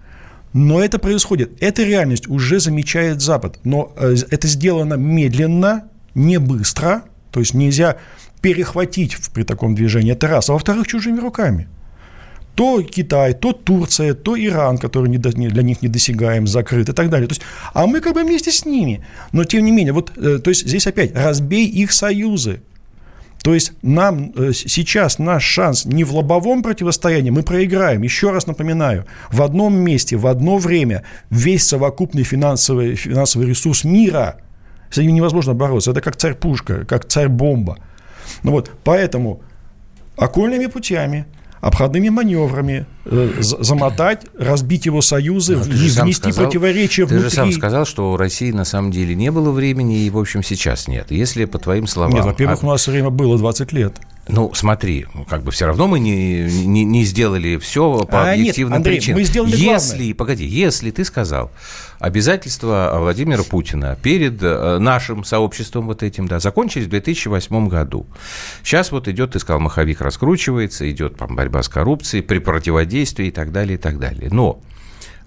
[0.52, 1.52] Но это происходит.
[1.60, 3.60] Эта реальность уже замечает Запад.
[3.64, 5.84] Но э, это сделано медленно,
[6.14, 7.04] не быстро.
[7.30, 7.96] То есть нельзя
[8.40, 10.12] перехватить при таком движении.
[10.12, 10.50] Это раз.
[10.50, 11.68] А во-вторых, чужими руками.
[12.56, 17.28] То Китай, то Турция, то Иран, который для них недосягаем, закрыт и так далее.
[17.28, 19.04] То есть, а мы как бы вместе с ними.
[19.32, 22.60] Но тем не менее, вот, э, то есть здесь опять разбей их союзы.
[23.42, 28.02] То есть нам э, сейчас наш шанс не в лобовом противостоянии, мы проиграем.
[28.02, 34.40] Еще раз напоминаю, в одном месте, в одно время весь совокупный финансовый, финансовый ресурс мира,
[34.90, 35.92] с ним невозможно бороться.
[35.92, 37.78] Это как царь-пушка, как царь-бомба.
[38.42, 39.40] Ну вот, поэтому
[40.16, 41.26] окольными путями–
[41.60, 47.28] обходными маневрами э, замотать, разбить его союзы, Но внести сказал, противоречия ты внутри.
[47.28, 50.18] Ты же сам сказал, что у России на самом деле не было времени, и, в
[50.18, 51.10] общем, сейчас нет.
[51.10, 52.14] Если по твоим словам...
[52.14, 52.66] Нет, во-первых, а...
[52.66, 53.96] у нас время было 20 лет.
[54.32, 58.72] Ну, смотри, как бы все равно мы не, не, не сделали все по а объективным
[58.72, 59.18] нет, Андрей, причинам.
[59.20, 60.14] Мы сделали если, главное.
[60.14, 61.50] погоди, если ты сказал,
[61.98, 68.06] обязательства Владимира Путина перед э, нашим сообществом вот этим, да, закончились в 2008 году.
[68.62, 73.30] Сейчас вот идет, ты сказал, маховик раскручивается, идет там, борьба с коррупцией, при противодействии и
[73.30, 74.28] так далее, и так далее.
[74.30, 74.60] Но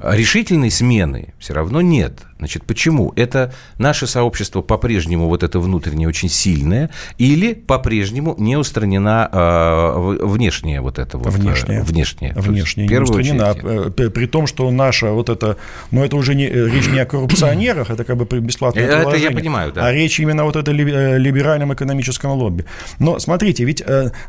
[0.04, 2.22] решительной смены все равно нет.
[2.44, 3.14] Значит, почему?
[3.16, 10.82] Это наше сообщество по-прежнему вот это внутреннее очень сильное или по-прежнему не устранена э, внешняя
[10.82, 11.34] вот это вот?
[11.34, 11.80] Внешняя.
[11.80, 12.34] Э, внешняя.
[12.36, 13.52] Внешняя не устранена.
[13.52, 14.00] Очередь.
[14.00, 15.56] Э, при том, что наша вот это,
[15.92, 19.72] ну это уже не, речь не о коррупционерах, это как бы бесплатное Это я понимаю,
[19.72, 19.86] да.
[19.86, 22.66] А речь именно вот о либеральном экономическом лобби.
[23.00, 23.82] Но смотрите, ведь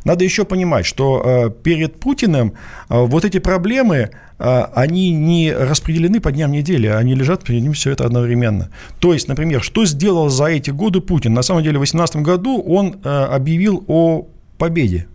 [0.05, 2.53] надо еще понимать, что перед Путиным
[2.89, 8.04] вот эти проблемы, они не распределены по дням недели, они лежат перед ним все это
[8.05, 8.71] одновременно.
[9.01, 11.35] То есть, например, что сделал за эти годы Путин?
[11.35, 14.27] На самом деле, в 2018 году он э, объявил о
[14.59, 15.07] победе.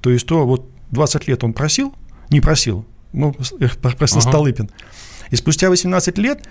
[0.00, 1.94] То есть, то вот 20 лет он просил,
[2.30, 3.34] не просил, ну,
[3.98, 4.28] просил ага.
[4.28, 4.70] Столыпин.
[5.30, 6.44] И спустя 18 лет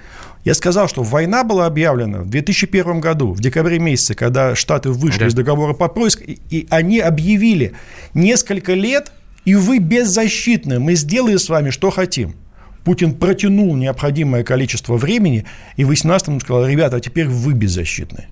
[0.43, 5.21] я сказал, что война была объявлена в 2001 году, в декабре месяце, когда Штаты вышли
[5.21, 5.27] да.
[5.27, 7.73] из договора по поиску, и, и они объявили
[8.13, 9.11] несколько лет,
[9.45, 12.35] и вы беззащитны, мы сделаем с вами, что хотим.
[12.83, 18.27] Путин протянул необходимое количество времени, и в 18 сказал, ребята, а теперь вы беззащитны.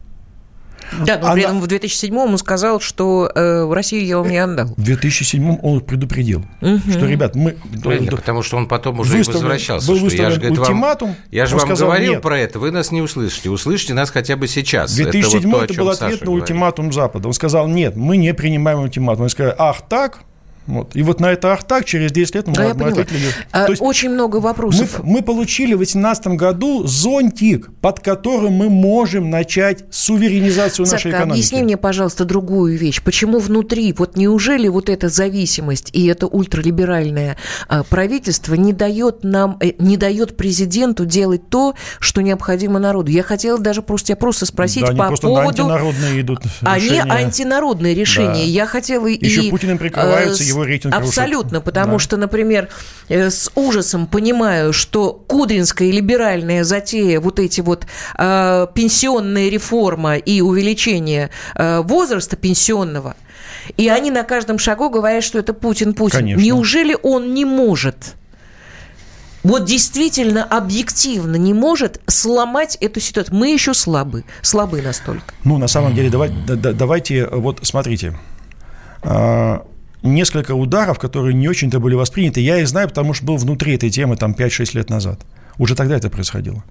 [1.05, 1.33] Да, но Она...
[1.33, 4.67] при этом в 2007 он сказал, что э, в Россию я вам не отдал.
[4.77, 6.79] В 2007 он предупредил, угу.
[6.89, 7.57] что, ребят, мы...
[7.81, 9.87] Правильно, да, потому что он потом уже выставлен, возвращался.
[9.87, 11.09] Был что я же, ультиматум.
[11.09, 12.21] Вам, я же вам сказал, говорил нет.
[12.21, 13.49] про это, вы нас не услышите.
[13.49, 14.93] Услышите нас хотя бы сейчас.
[14.95, 16.95] 2007 это, вот то, это был ответ Саша на ультиматум говорит.
[16.95, 17.27] Запада.
[17.27, 19.23] Он сказал, нет, мы не принимаем ультиматум.
[19.23, 20.19] Он сказал, ах так,
[20.67, 20.95] вот.
[20.95, 23.29] И вот на это Ахтак через 10 лет мы, да, мы ответили.
[23.51, 24.99] А, То есть Очень много вопросов.
[25.03, 31.11] Мы, мы получили в 2018 году зонтик, под которым мы можем начать суверенизацию Сашка, нашей
[31.11, 31.33] экономики.
[31.33, 33.01] объясни мне, пожалуйста, другую вещь.
[33.03, 39.57] Почему внутри, вот неужели вот эта зависимость и это ультралиберальное а, правительство не дает нам,
[39.59, 43.11] э, не дает президенту делать то, что необходимо народу?
[43.11, 45.47] Я хотела даже просто, я просто спросить да, по просто поводу...
[45.47, 47.01] антинародные идут решения.
[47.01, 48.33] Они антинародные решения.
[48.33, 48.49] Да.
[48.49, 49.51] Я хотела Еще и...
[49.51, 51.99] Путиным прикрываются э, его рейтинг Абсолютно, потому да.
[51.99, 52.69] что, например,
[53.09, 57.85] э, с ужасом понимаю, что кудринская либеральная затея, вот эти вот
[58.17, 63.15] э, пенсионная реформа и увеличение э, возраста пенсионного,
[63.77, 66.19] и они на каждом шагу говорят, что это Путин, Путин.
[66.19, 66.41] Конечно.
[66.41, 68.15] Неужели он не может
[69.45, 73.35] вот действительно объективно не может сломать эту ситуацию.
[73.35, 75.35] Мы еще слабы, слабы настолько.
[75.43, 78.17] Ну, на самом деле, давай, да, давайте, вот смотрите,
[79.03, 79.63] а,
[80.05, 82.41] несколько ударов, которые не очень-то были восприняты.
[82.41, 85.25] Я их знаю, потому что был внутри этой темы там 5-6 лет назад.
[85.57, 86.63] Уже тогда это происходило.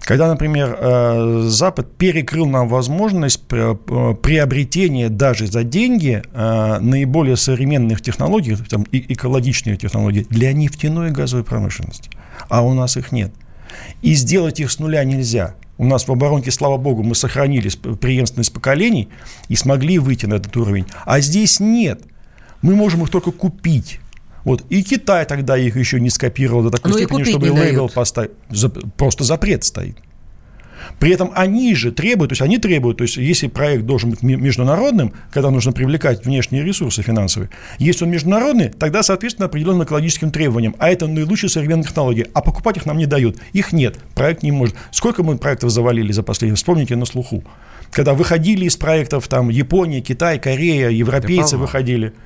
[0.00, 8.56] Когда, например, э, Запад перекрыл нам возможность приобретения даже за деньги э, наиболее современных технологий,
[8.68, 12.10] там, экологичных технологий для нефтяной и газовой промышленности.
[12.48, 13.32] А у нас их нет.
[14.02, 15.54] И сделать их с нуля нельзя.
[15.76, 19.08] У нас в оборонке, слава богу, мы сохранили преемственность поколений
[19.48, 20.86] и смогли выйти на этот уровень.
[21.06, 22.02] А здесь нет–
[22.62, 24.00] мы можем их только купить.
[24.44, 24.64] Вот.
[24.70, 28.32] И Китай тогда их еще не скопировал до такой Но степени, чтобы лейбл поставить.
[28.96, 29.98] Просто запрет стоит.
[30.98, 34.22] При этом они же требуют, то есть они требуют, то есть если проект должен быть
[34.22, 40.74] международным, когда нужно привлекать внешние ресурсы финансовые, если он международный, тогда, соответственно, определенным экологическим требованиям,
[40.78, 44.50] а это наилучшие современные технологии, а покупать их нам не дают, их нет, проект не
[44.50, 44.74] может.
[44.90, 47.44] Сколько мы проектов завалили за последние, вспомните на слуху,
[47.92, 52.12] когда выходили из проектов там Япония, Китай, Корея, европейцы выходили–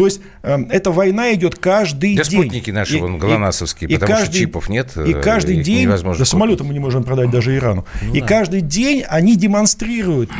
[0.00, 2.40] то есть э, эта война идет каждый да день.
[2.40, 4.96] спутники наши, и, вон, ГЛОНАССовские, и, потому и каждый, что чипов нет.
[4.96, 7.84] И э, каждый день, да самолеты мы не можем продать даже Ирану.
[8.00, 8.26] Ну, и да.
[8.26, 10.30] каждый день они демонстрируют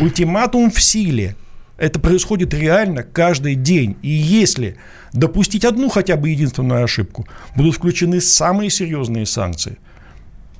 [0.00, 1.34] ультиматум в силе.
[1.78, 3.96] Это происходит реально каждый день.
[4.02, 4.76] И если
[5.12, 7.26] допустить одну хотя бы единственную ошибку,
[7.56, 9.78] будут включены самые серьезные санкции.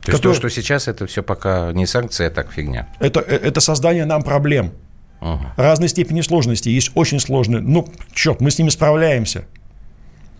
[0.03, 0.35] То есть которые...
[0.35, 2.88] то, что сейчас, это все пока не санкции, а так фигня.
[2.99, 4.73] Это, э, это создание нам проблем.
[5.21, 5.53] Ага.
[5.57, 6.69] Разной степени сложности.
[6.69, 7.61] Есть очень сложные.
[7.61, 9.45] Ну, черт, мы с ними справляемся.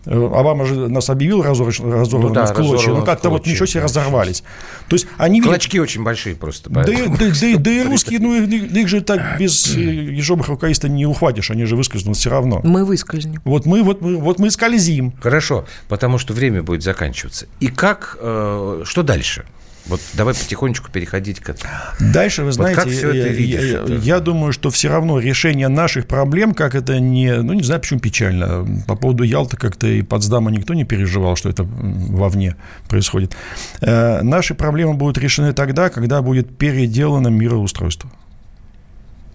[0.05, 3.83] Э, Обама же нас объявил разорванным ну, да, в клочья, но как-то вот ничего себе
[3.83, 4.43] разорвались.
[4.87, 5.83] То есть они Клочки видят...
[5.83, 6.69] очень большие просто.
[6.69, 10.81] Да, да, да, да, да и русские, ну их же так без э, ежовых рукавиц
[10.83, 12.61] не ухватишь, они же выскользнут все равно.
[12.63, 13.41] Мы выскользнем.
[13.43, 15.13] Вот мы, вот, мы, вот мы скользим.
[15.21, 17.47] Хорошо, потому что время будет заканчиваться.
[17.59, 19.45] И как, э, что дальше?
[19.89, 21.73] Вот давай потихонечку переходить к этому.
[21.99, 23.93] Дальше, вы знаете, вот как все это видишь, я, это?
[23.95, 27.99] я думаю, что все равно решение наших проблем, как это не, ну не знаю, почему
[27.99, 28.65] печально.
[28.87, 32.55] По поводу Ялты как-то и Потсдама никто не переживал, что это вовне
[32.87, 33.35] происходит.
[33.81, 38.11] Э, наши проблемы будут решены тогда, когда будет переделано мироустройство.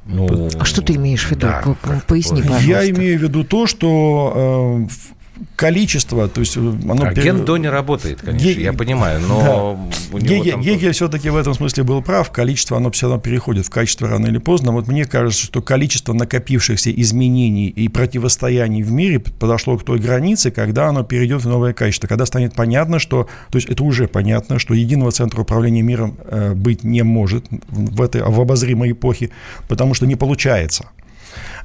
[0.07, 1.47] Ну, а что ты имеешь в виду?
[1.47, 1.64] Да,
[2.07, 2.69] Поясни, пожалуйста.
[2.69, 5.13] Я имею в виду то, что э,
[5.57, 7.05] количество, то есть оно...
[7.07, 8.62] А до не работает, конечно, Ге...
[8.62, 9.90] я понимаю, но...
[10.12, 10.18] Да.
[10.18, 10.61] Гегель, там...
[10.61, 14.27] Гегель все-таки в этом смысле был прав, количество, оно все равно переходит в качество рано
[14.27, 14.73] или поздно.
[14.73, 20.51] Вот мне кажется, что количество накопившихся изменений и противостояний в мире подошло к той границе,
[20.51, 23.29] когда оно перейдет в новое качество, когда станет понятно, что...
[23.51, 28.03] То есть это уже понятно, что единого центра управления миром э, быть не может в,
[28.03, 29.31] этой, в обозримой эпохе,
[29.68, 30.87] потому что не получается.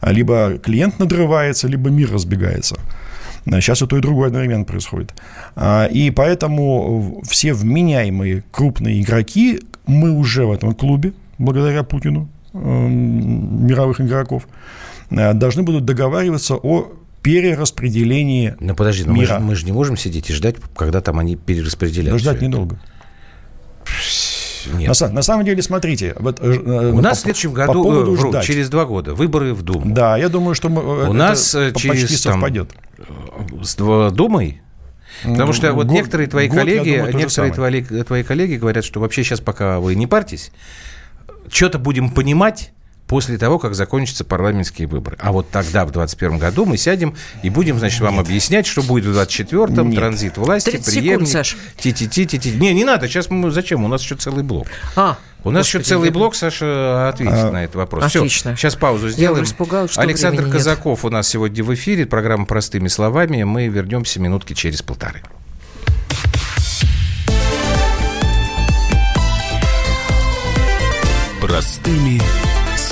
[0.01, 2.77] Либо клиент надрывается, либо мир разбегается.
[3.51, 5.13] Сейчас и то, и другое одновременно происходит.
[5.55, 13.65] А, и поэтому все вменяемые крупные игроки, мы уже в этом клубе, благодаря Путину, эм,
[13.65, 14.47] мировых игроков,
[15.09, 19.33] э, должны будут договариваться о перераспределении Но подожди, но мира.
[19.33, 22.13] Мы, же, мы же не можем сидеть и ждать, когда там они перераспределят.
[22.13, 22.79] Но ждать недолго.
[24.73, 25.00] Нет.
[25.00, 26.15] На, на самом деле, смотрите.
[26.19, 29.54] Вот, э, э У нас по, в следующем году, по вру, через два года, выборы
[29.54, 29.93] в Думу.
[29.93, 32.69] Да, я думаю, что мы, У нас через, совпадет.
[32.69, 32.83] Там,
[33.63, 33.75] с
[34.12, 34.62] Думой
[35.23, 39.00] Потому что вот Год- некоторые твои год, коллеги, думаю, некоторые твои, твои коллеги говорят, что
[39.00, 40.52] вообще сейчас, пока вы не парьтесь,
[41.50, 42.71] что-то будем понимать
[43.10, 45.17] после того, как закончатся парламентские выборы.
[45.19, 49.05] А вот тогда, в 2021 году, мы сядем и будем, значит, вам объяснять, что будет
[49.05, 49.99] в 2024-м, Нет.
[49.99, 51.57] транзит власти, 30 секунд, преемник, Саш.
[51.77, 52.51] ти-ти-ти, ти-ти.
[52.51, 53.83] Не, не надо, сейчас мы, зачем?
[53.83, 54.67] У нас еще целый блок.
[54.95, 58.03] А, У нас еще целый я- блок, Саша ответит А, на этот вопрос.
[58.05, 58.55] Отлично.
[58.55, 59.45] сейчас паузу Я сделаем.
[59.45, 60.63] что Александр времени нет.
[60.63, 62.05] Казаков у нас сегодня в эфире.
[62.05, 63.41] Программа «Простыми словами».
[63.41, 65.23] Мы вернемся минутки через полторы.
[71.41, 72.48] Простыми словами.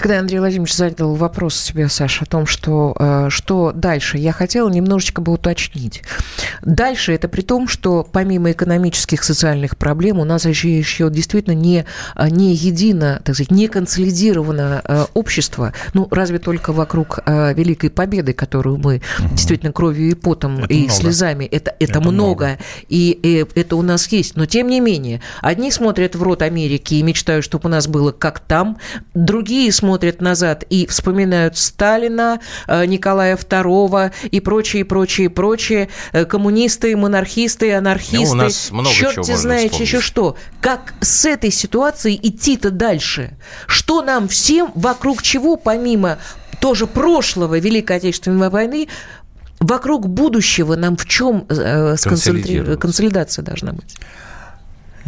[0.00, 4.68] Когда Андрей Владимирович задал вопрос тебе, Саша, о том, что, э, что дальше, я хотела
[4.68, 6.02] немножечко бы уточнить.
[6.62, 11.84] Дальше это при том, что помимо экономических, социальных проблем у нас еще, еще действительно не,
[12.30, 18.32] не едино, так сказать, не консолидировано э, общество, ну, разве только вокруг э, Великой Победы,
[18.32, 20.94] которую мы действительно кровью и потом Это и много.
[20.94, 22.58] слезами, это, это, Это много, много.
[22.88, 24.36] и, и это у нас есть.
[24.36, 28.12] Но тем не менее, одни смотрят в рот Америки и мечтают, чтобы у нас было
[28.12, 28.78] как там,
[29.14, 29.87] другие смотрят
[30.20, 38.26] назад и вспоминают Сталина, э, Николая II и прочее, прочее, прочее, э, коммунисты, монархисты, анархисты.
[38.26, 39.88] Ну, у нас много Черт чего те можно знает вспомнить.
[39.88, 40.36] еще что.
[40.60, 43.36] Как с этой ситуацией идти-то дальше?
[43.66, 46.18] Что нам всем, вокруг чего, помимо
[46.60, 48.88] тоже прошлого Великой Отечественной войны,
[49.60, 52.76] вокруг будущего нам в чем э, Консолидироваться.
[52.76, 53.96] консолидация должна быть?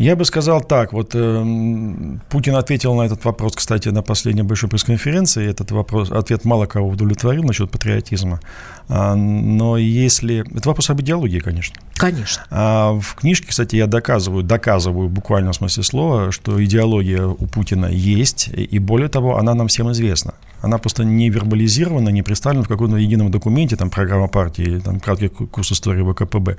[0.00, 4.70] Я бы сказал так, вот эм, Путин ответил на этот вопрос, кстати, на последней большой
[4.70, 5.46] пресс-конференции.
[5.46, 8.40] Этот вопрос, ответ мало кого удовлетворил насчет патриотизма.
[8.88, 10.42] А, но если...
[10.56, 11.76] Это вопрос об идеологии, конечно.
[11.96, 12.42] Конечно.
[12.50, 17.84] А в книжке, кстати, я доказываю, доказываю в буквальном смысле слова, что идеология у Путина
[17.84, 20.32] есть, и более того, она нам всем известна.
[20.62, 25.28] Она просто не вербализирована, не представлена в каком-то едином документе, там, программа партии, там, краткий
[25.28, 26.56] ку- курс истории ВКПБ.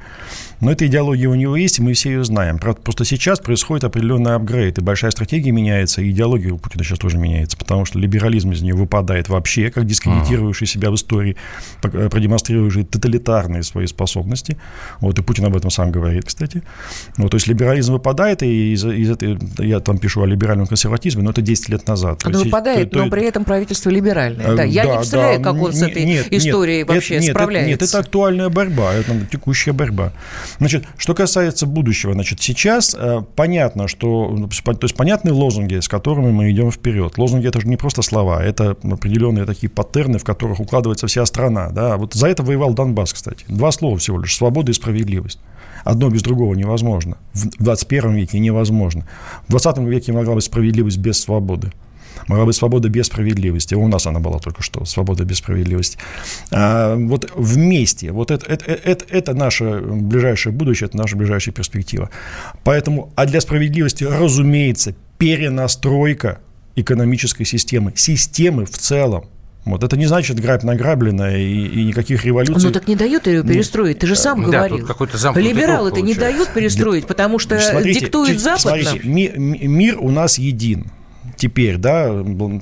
[0.59, 2.57] Но эта идеология у него есть, и мы все ее знаем.
[2.59, 6.99] Правда, Просто сейчас происходит определенный апгрейд, и большая стратегия меняется, и идеология у Путина сейчас
[6.99, 11.35] тоже меняется, потому что либерализм из нее выпадает вообще, как дискредитировавший себя в истории,
[11.83, 14.57] э, продемонстрировавший тоталитарные свои способности.
[14.99, 16.63] Вот, и Путин об этом сам говорит, кстати.
[17.17, 21.23] Вот, то есть либерализм выпадает, и из, из этой, я там пишу о либеральном консерватизме,
[21.23, 22.23] но это 10 лет назад.
[22.29, 24.45] Есть, выпадает, то- но при этом правительство либеральное.
[24.47, 25.43] Э, Да, я не представляю, да.
[25.51, 27.69] как он с этой нет, нет, историей это- вообще нет, это- справляется.
[27.69, 30.13] нет, это актуальная борьба, это текущая борьба.
[30.59, 36.31] Значит, что касается будущего, значит, сейчас э, понятно, что, то есть понятны лозунги, с которыми
[36.31, 37.17] мы идем вперед.
[37.17, 41.69] Лозунги это же не просто слова, это определенные такие паттерны, в которых укладывается вся страна.
[41.69, 41.97] Да?
[41.97, 43.45] Вот за это воевал Донбасс, кстати.
[43.47, 45.39] Два слова всего лишь: свобода и справедливость.
[45.83, 47.17] Одно без другого невозможно.
[47.33, 49.07] В 21 веке невозможно.
[49.47, 51.71] В 20 веке могла быть справедливость без свободы.
[52.27, 53.75] Могла быть свобода без справедливости.
[53.75, 55.97] У нас она была только что, свобода без справедливости.
[56.51, 62.09] А, вот вместе, вот это, это, это, это наше ближайшее будущее, это наша ближайшая перспектива.
[62.63, 66.39] Поэтому, а для справедливости, разумеется, перенастройка
[66.75, 69.25] экономической системы, системы в целом.
[69.65, 72.63] Вот это не значит грабь награбленное и, и никаких революций.
[72.63, 74.79] Ну так не дают ее перестроить, ты же сам Да, говорил.
[74.79, 79.01] тут какой-то замкнутый Либералы-то круг не дают перестроить, потому что Смотрите, диктует чуть- Запад смотрите,
[79.03, 80.85] ми- ми- мир у нас един.
[81.41, 82.05] Теперь, да,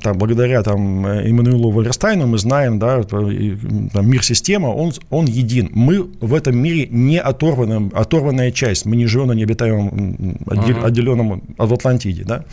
[0.02, 3.00] там, благодаря там, э, Эммануилу Вальерстайну мы знаем, да,
[3.30, 3.54] и,
[3.92, 5.68] там, мир-система, он, он един.
[5.74, 8.86] Мы в этом мире не оторванная, оторванная часть.
[8.86, 10.86] Мы не живем на необитаемом, отдел- Ага.
[10.86, 12.44] отделенном в Атлантиде, да.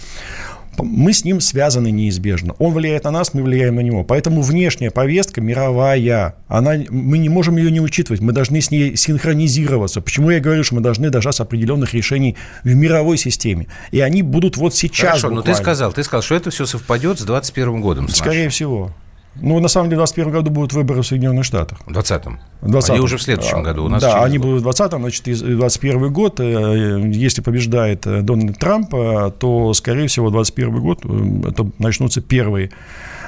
[0.84, 2.54] Мы с ним связаны неизбежно.
[2.60, 4.04] Он влияет на нас, мы влияем на него.
[4.04, 8.22] Поэтому внешняя повестка мировая, она, мы не можем ее не учитывать.
[8.22, 10.02] Мы должны с ней синхронизироваться.
[10.02, 13.68] Почему я говорю, что мы должны дождаться определенных решений в мировой системе?
[13.92, 15.62] И они будут вот сейчас Хорошо, но ты буквально.
[15.62, 18.08] сказал, ты сказал, что это все совпадет с 21 годом.
[18.10, 18.52] с Скорее нашим.
[18.52, 18.92] всего.
[19.42, 21.80] Ну, на самом деле, в 2021 году будут выборы в Соединенных Штатах.
[21.86, 22.40] В 20-м?
[22.62, 23.86] В 20 Они уже в следующем году.
[23.86, 24.48] У нас да, они год.
[24.48, 26.40] будут в 20-м, значит, 21 год.
[26.40, 31.06] Э, если побеждает э, Дональд Трамп, то, скорее всего, 21 год
[31.46, 32.72] это начнутся первые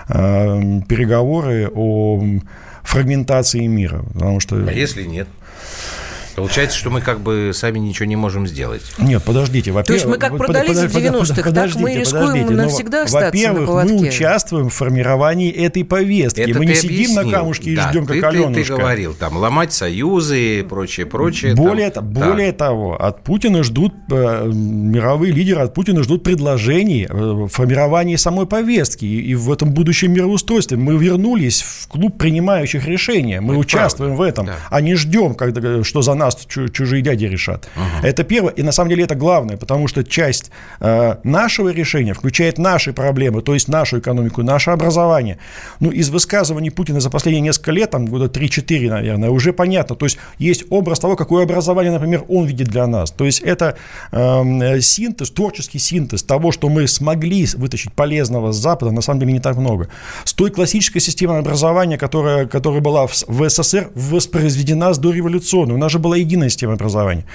[0.08, 2.20] переговоры о
[2.82, 4.04] фрагментации мира.
[4.14, 4.56] Потому что...
[4.56, 5.28] А если нет?
[6.40, 8.82] Получается, что мы как бы сами ничего не можем сделать.
[8.98, 9.72] Нет, подождите.
[9.84, 13.94] То есть мы как продались в 90-х, так мы рискуем навсегда остаться на поводке.
[13.94, 16.42] мы участвуем в формировании этой повестки.
[16.42, 16.92] Это мы не объяснил.
[16.92, 18.76] сидим на камушке да, и ждем, ты, как ты, Аленушка.
[18.76, 21.56] Ты говорил, там, ломать союзы и прочее, прочее.
[21.56, 27.08] Более, там, это, более того, от Путина ждут, э, мировые лидеры от Путина ждут предложений
[27.10, 30.78] э, формирования самой повестки и, и в этом будущем мироустройстве.
[30.78, 33.42] Мы вернулись в клуб принимающих решения.
[33.42, 34.24] Мы это участвуем правда.
[34.24, 34.56] в этом, да.
[34.70, 37.70] а не ждем, когда, что за нас чужие дяди решат.
[37.76, 38.08] Угу.
[38.08, 38.54] Это первое.
[38.54, 43.42] И на самом деле это главное, потому что часть э, нашего решения включает наши проблемы,
[43.42, 45.38] то есть нашу экономику, наше образование.
[45.80, 49.96] Ну, из высказываний Путина за последние несколько лет, там года 3-4, наверное, уже понятно.
[49.96, 53.12] То есть есть образ того, какое образование, например, он видит для нас.
[53.12, 53.76] То есть это
[54.12, 59.34] э, синтез, творческий синтез того, что мы смогли вытащить полезного с Запада, на самом деле
[59.34, 59.88] не так много.
[60.24, 65.76] С той классической системой образования, которая, которая была в, в СССР, воспроизведена с дореволюционной.
[65.76, 67.26] У нас же была единая система образования.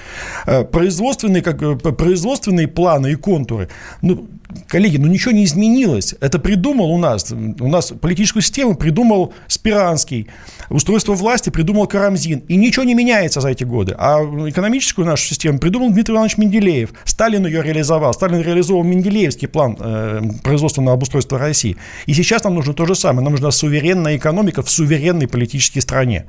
[0.45, 3.69] Э, производственные, как, э, производственные планы и контуры,
[4.01, 4.27] ну,
[4.67, 6.15] коллеги, ну ничего не изменилось.
[6.21, 10.27] Это придумал у нас, у нас политическую систему придумал Спиранский,
[10.69, 13.95] устройство власти придумал Карамзин, и ничего не меняется за эти годы.
[13.97, 16.89] А экономическую нашу систему придумал Дмитрий Иванович Менделеев.
[17.03, 18.13] Сталин ее реализовал.
[18.13, 21.77] Сталин реализовал Менделеевский план э, производственного обустройства России.
[22.05, 23.23] И сейчас нам нужно то же самое.
[23.23, 26.25] Нам нужна суверенная экономика в суверенной политической стране.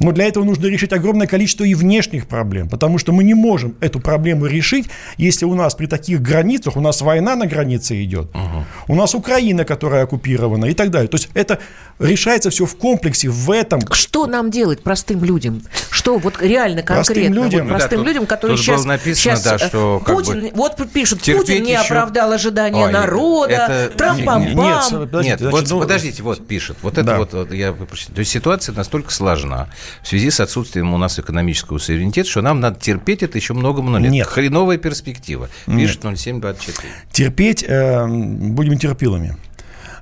[0.00, 3.74] Но для этого нужно решить огромное количество и внешних проблем, потому что мы не можем
[3.80, 8.30] эту проблему решить, если у нас при таких границах, у нас война на границе идет,
[8.34, 8.64] угу.
[8.88, 11.08] у нас Украина, которая оккупирована и так далее.
[11.08, 11.60] То есть это
[11.98, 13.80] решается все в комплексе, в этом.
[13.92, 15.62] Что нам делать простым людям?
[15.90, 17.14] Что вот реально конкретно?
[17.14, 18.80] Простым людям, вот простым да, людям, которые тут сейчас...
[18.82, 21.82] Было написано, сейчас да, что Путин, бы вот пишут, Путин не еще...
[21.82, 23.96] оправдал ожидания Ой, народа, это...
[23.96, 25.80] трамп нет, пам нет, нет, подождите, нет значит, вот ну...
[25.80, 26.76] подождите, вот пишет.
[26.82, 27.18] Вот это да.
[27.18, 27.86] вот, вот я То
[28.18, 29.68] есть ситуация настолько сложна
[30.02, 34.04] в связи с отсутствием у нас экономического суверенитета, что нам надо терпеть это еще много-много
[34.04, 34.12] лет.
[34.12, 34.26] Нет.
[34.26, 35.48] Хреновая перспектива.
[35.66, 36.88] Пишет 0724.
[37.12, 39.36] Терпеть э, будем терпилами.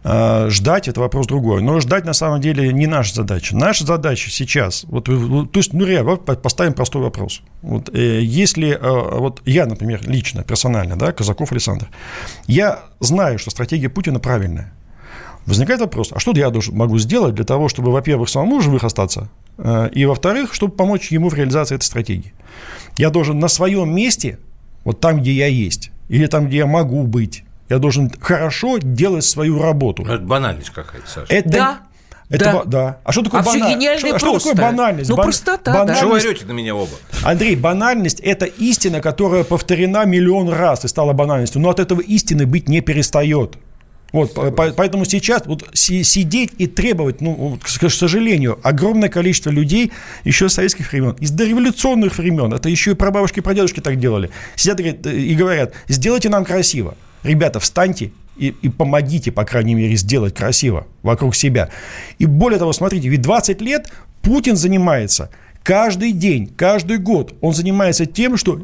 [0.05, 1.63] Э, ждать это вопрос другой.
[1.63, 3.57] Но ждать на самом деле не наша задача.
[3.57, 7.43] Наша задача сейчас, вот, то есть, ну, реально, поставим простой вопрос.
[7.63, 11.89] Вот, э, если, э, вот я, например, лично, персонально, да, Казаков Александр,
[12.47, 14.73] я знаю, что стратегия Путина правильная.
[15.47, 19.29] Возникает вопрос, а что я должен, могу сделать для того, чтобы, во-первых, самому живых остаться,
[19.59, 22.33] и, во-вторых, чтобы помочь ему в реализации этой стратегии.
[22.97, 24.39] Я должен на своем месте,
[24.85, 29.25] вот там, где я есть, или там, где я могу быть, я должен хорошо делать
[29.25, 30.05] свою работу.
[30.05, 31.33] Ну, это банальность какая-то, Саша.
[31.33, 31.81] Это, да.
[32.29, 32.63] Это, да.
[32.65, 32.99] да.
[33.05, 33.71] А что такое а банальность?
[33.71, 34.41] все гениально что, просто.
[34.41, 35.11] что такое банальность?
[35.11, 35.27] Ну, Бан...
[35.27, 35.99] простота, банальность...
[35.99, 36.93] Что вы орете на меня оба?
[37.23, 41.61] Андрей, банальность– это истина, которая повторена миллион раз и стала банальностью.
[41.61, 43.57] Но от этого истины быть не перестает.
[44.13, 49.91] Вот, поэтому сейчас вот сидеть и требовать, ну, к сожалению, огромное количество людей
[50.25, 54.31] еще с советских времен, из дореволюционных времен, это еще и прабабушки и прадедушки так делали,
[54.55, 56.95] сидят и говорят, сделайте нам красиво.
[57.23, 61.71] Ребята, встаньте и, и помогите, по крайней мере, сделать красиво вокруг себя.
[62.19, 63.91] И более того, смотрите, ведь 20 лет
[64.21, 65.31] Путин занимается
[65.63, 68.61] Каждый день, каждый год он занимается тем, что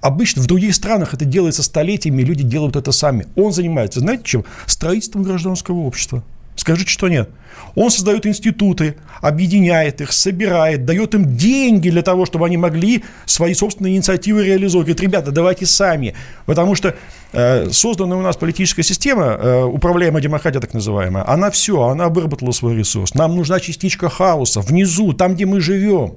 [0.00, 3.26] обычно в других странах это делается столетиями, люди делают это сами.
[3.36, 4.44] Он занимается, знаете чем?
[4.66, 6.24] Строительством гражданского общества.
[6.56, 7.30] Скажите, что нет.
[7.74, 13.54] Он создает институты, объединяет их, собирает, дает им деньги для того, чтобы они могли свои
[13.54, 14.88] собственные инициативы реализовывать.
[14.88, 16.14] Говорит, ребята, давайте сами.
[16.46, 16.94] Потому что
[17.32, 22.52] э, созданная у нас политическая система, э, управляемая демократия так называемая, она все, она выработала
[22.52, 23.14] свой ресурс.
[23.14, 26.14] Нам нужна частичка хаоса внизу, там, где мы живем.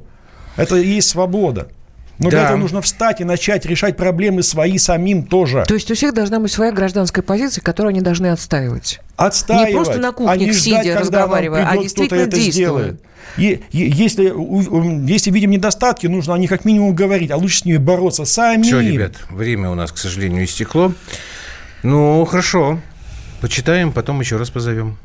[0.58, 1.70] Это и есть свобода.
[2.20, 2.38] Но да.
[2.38, 5.66] для этого нужно встать и начать решать проблемы свои самим тоже.
[5.68, 9.00] То есть у всех должна быть своя гражданская позиция, которую они должны отстаивать.
[9.16, 9.70] Отстаивать.
[9.70, 13.02] Не просто на кухне а не ждать, сидя, разговаривая, а действительно это сделает.
[13.38, 14.34] И, если,
[15.08, 18.64] если видим недостатки, нужно о них как минимум говорить, а лучше с ними бороться сами.
[18.64, 20.94] Все, ребят, время у нас, к сожалению, истекло.
[21.84, 22.80] Ну, хорошо.
[23.42, 24.98] Почитаем, потом еще раз позовем.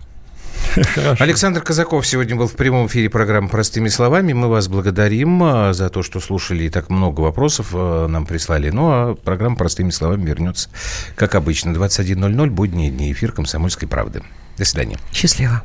[0.72, 1.22] Хорошо.
[1.22, 4.32] Александр Казаков сегодня был в прямом эфире программы «Простыми словами».
[4.32, 8.70] Мы вас благодарим а, за то, что слушали и так много вопросов а, нам прислали.
[8.70, 10.70] Ну, а программа «Простыми словами» вернется,
[11.14, 14.22] как обычно, 21.00, будние дни, эфир «Комсомольской правды».
[14.56, 14.98] До свидания.
[15.12, 15.62] Счастливо.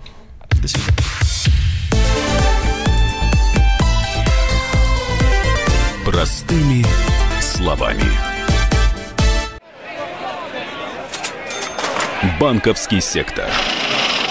[0.62, 0.97] До свидания.
[6.05, 6.86] Простыми
[7.41, 8.03] словами.
[12.39, 13.45] Банковский сектор.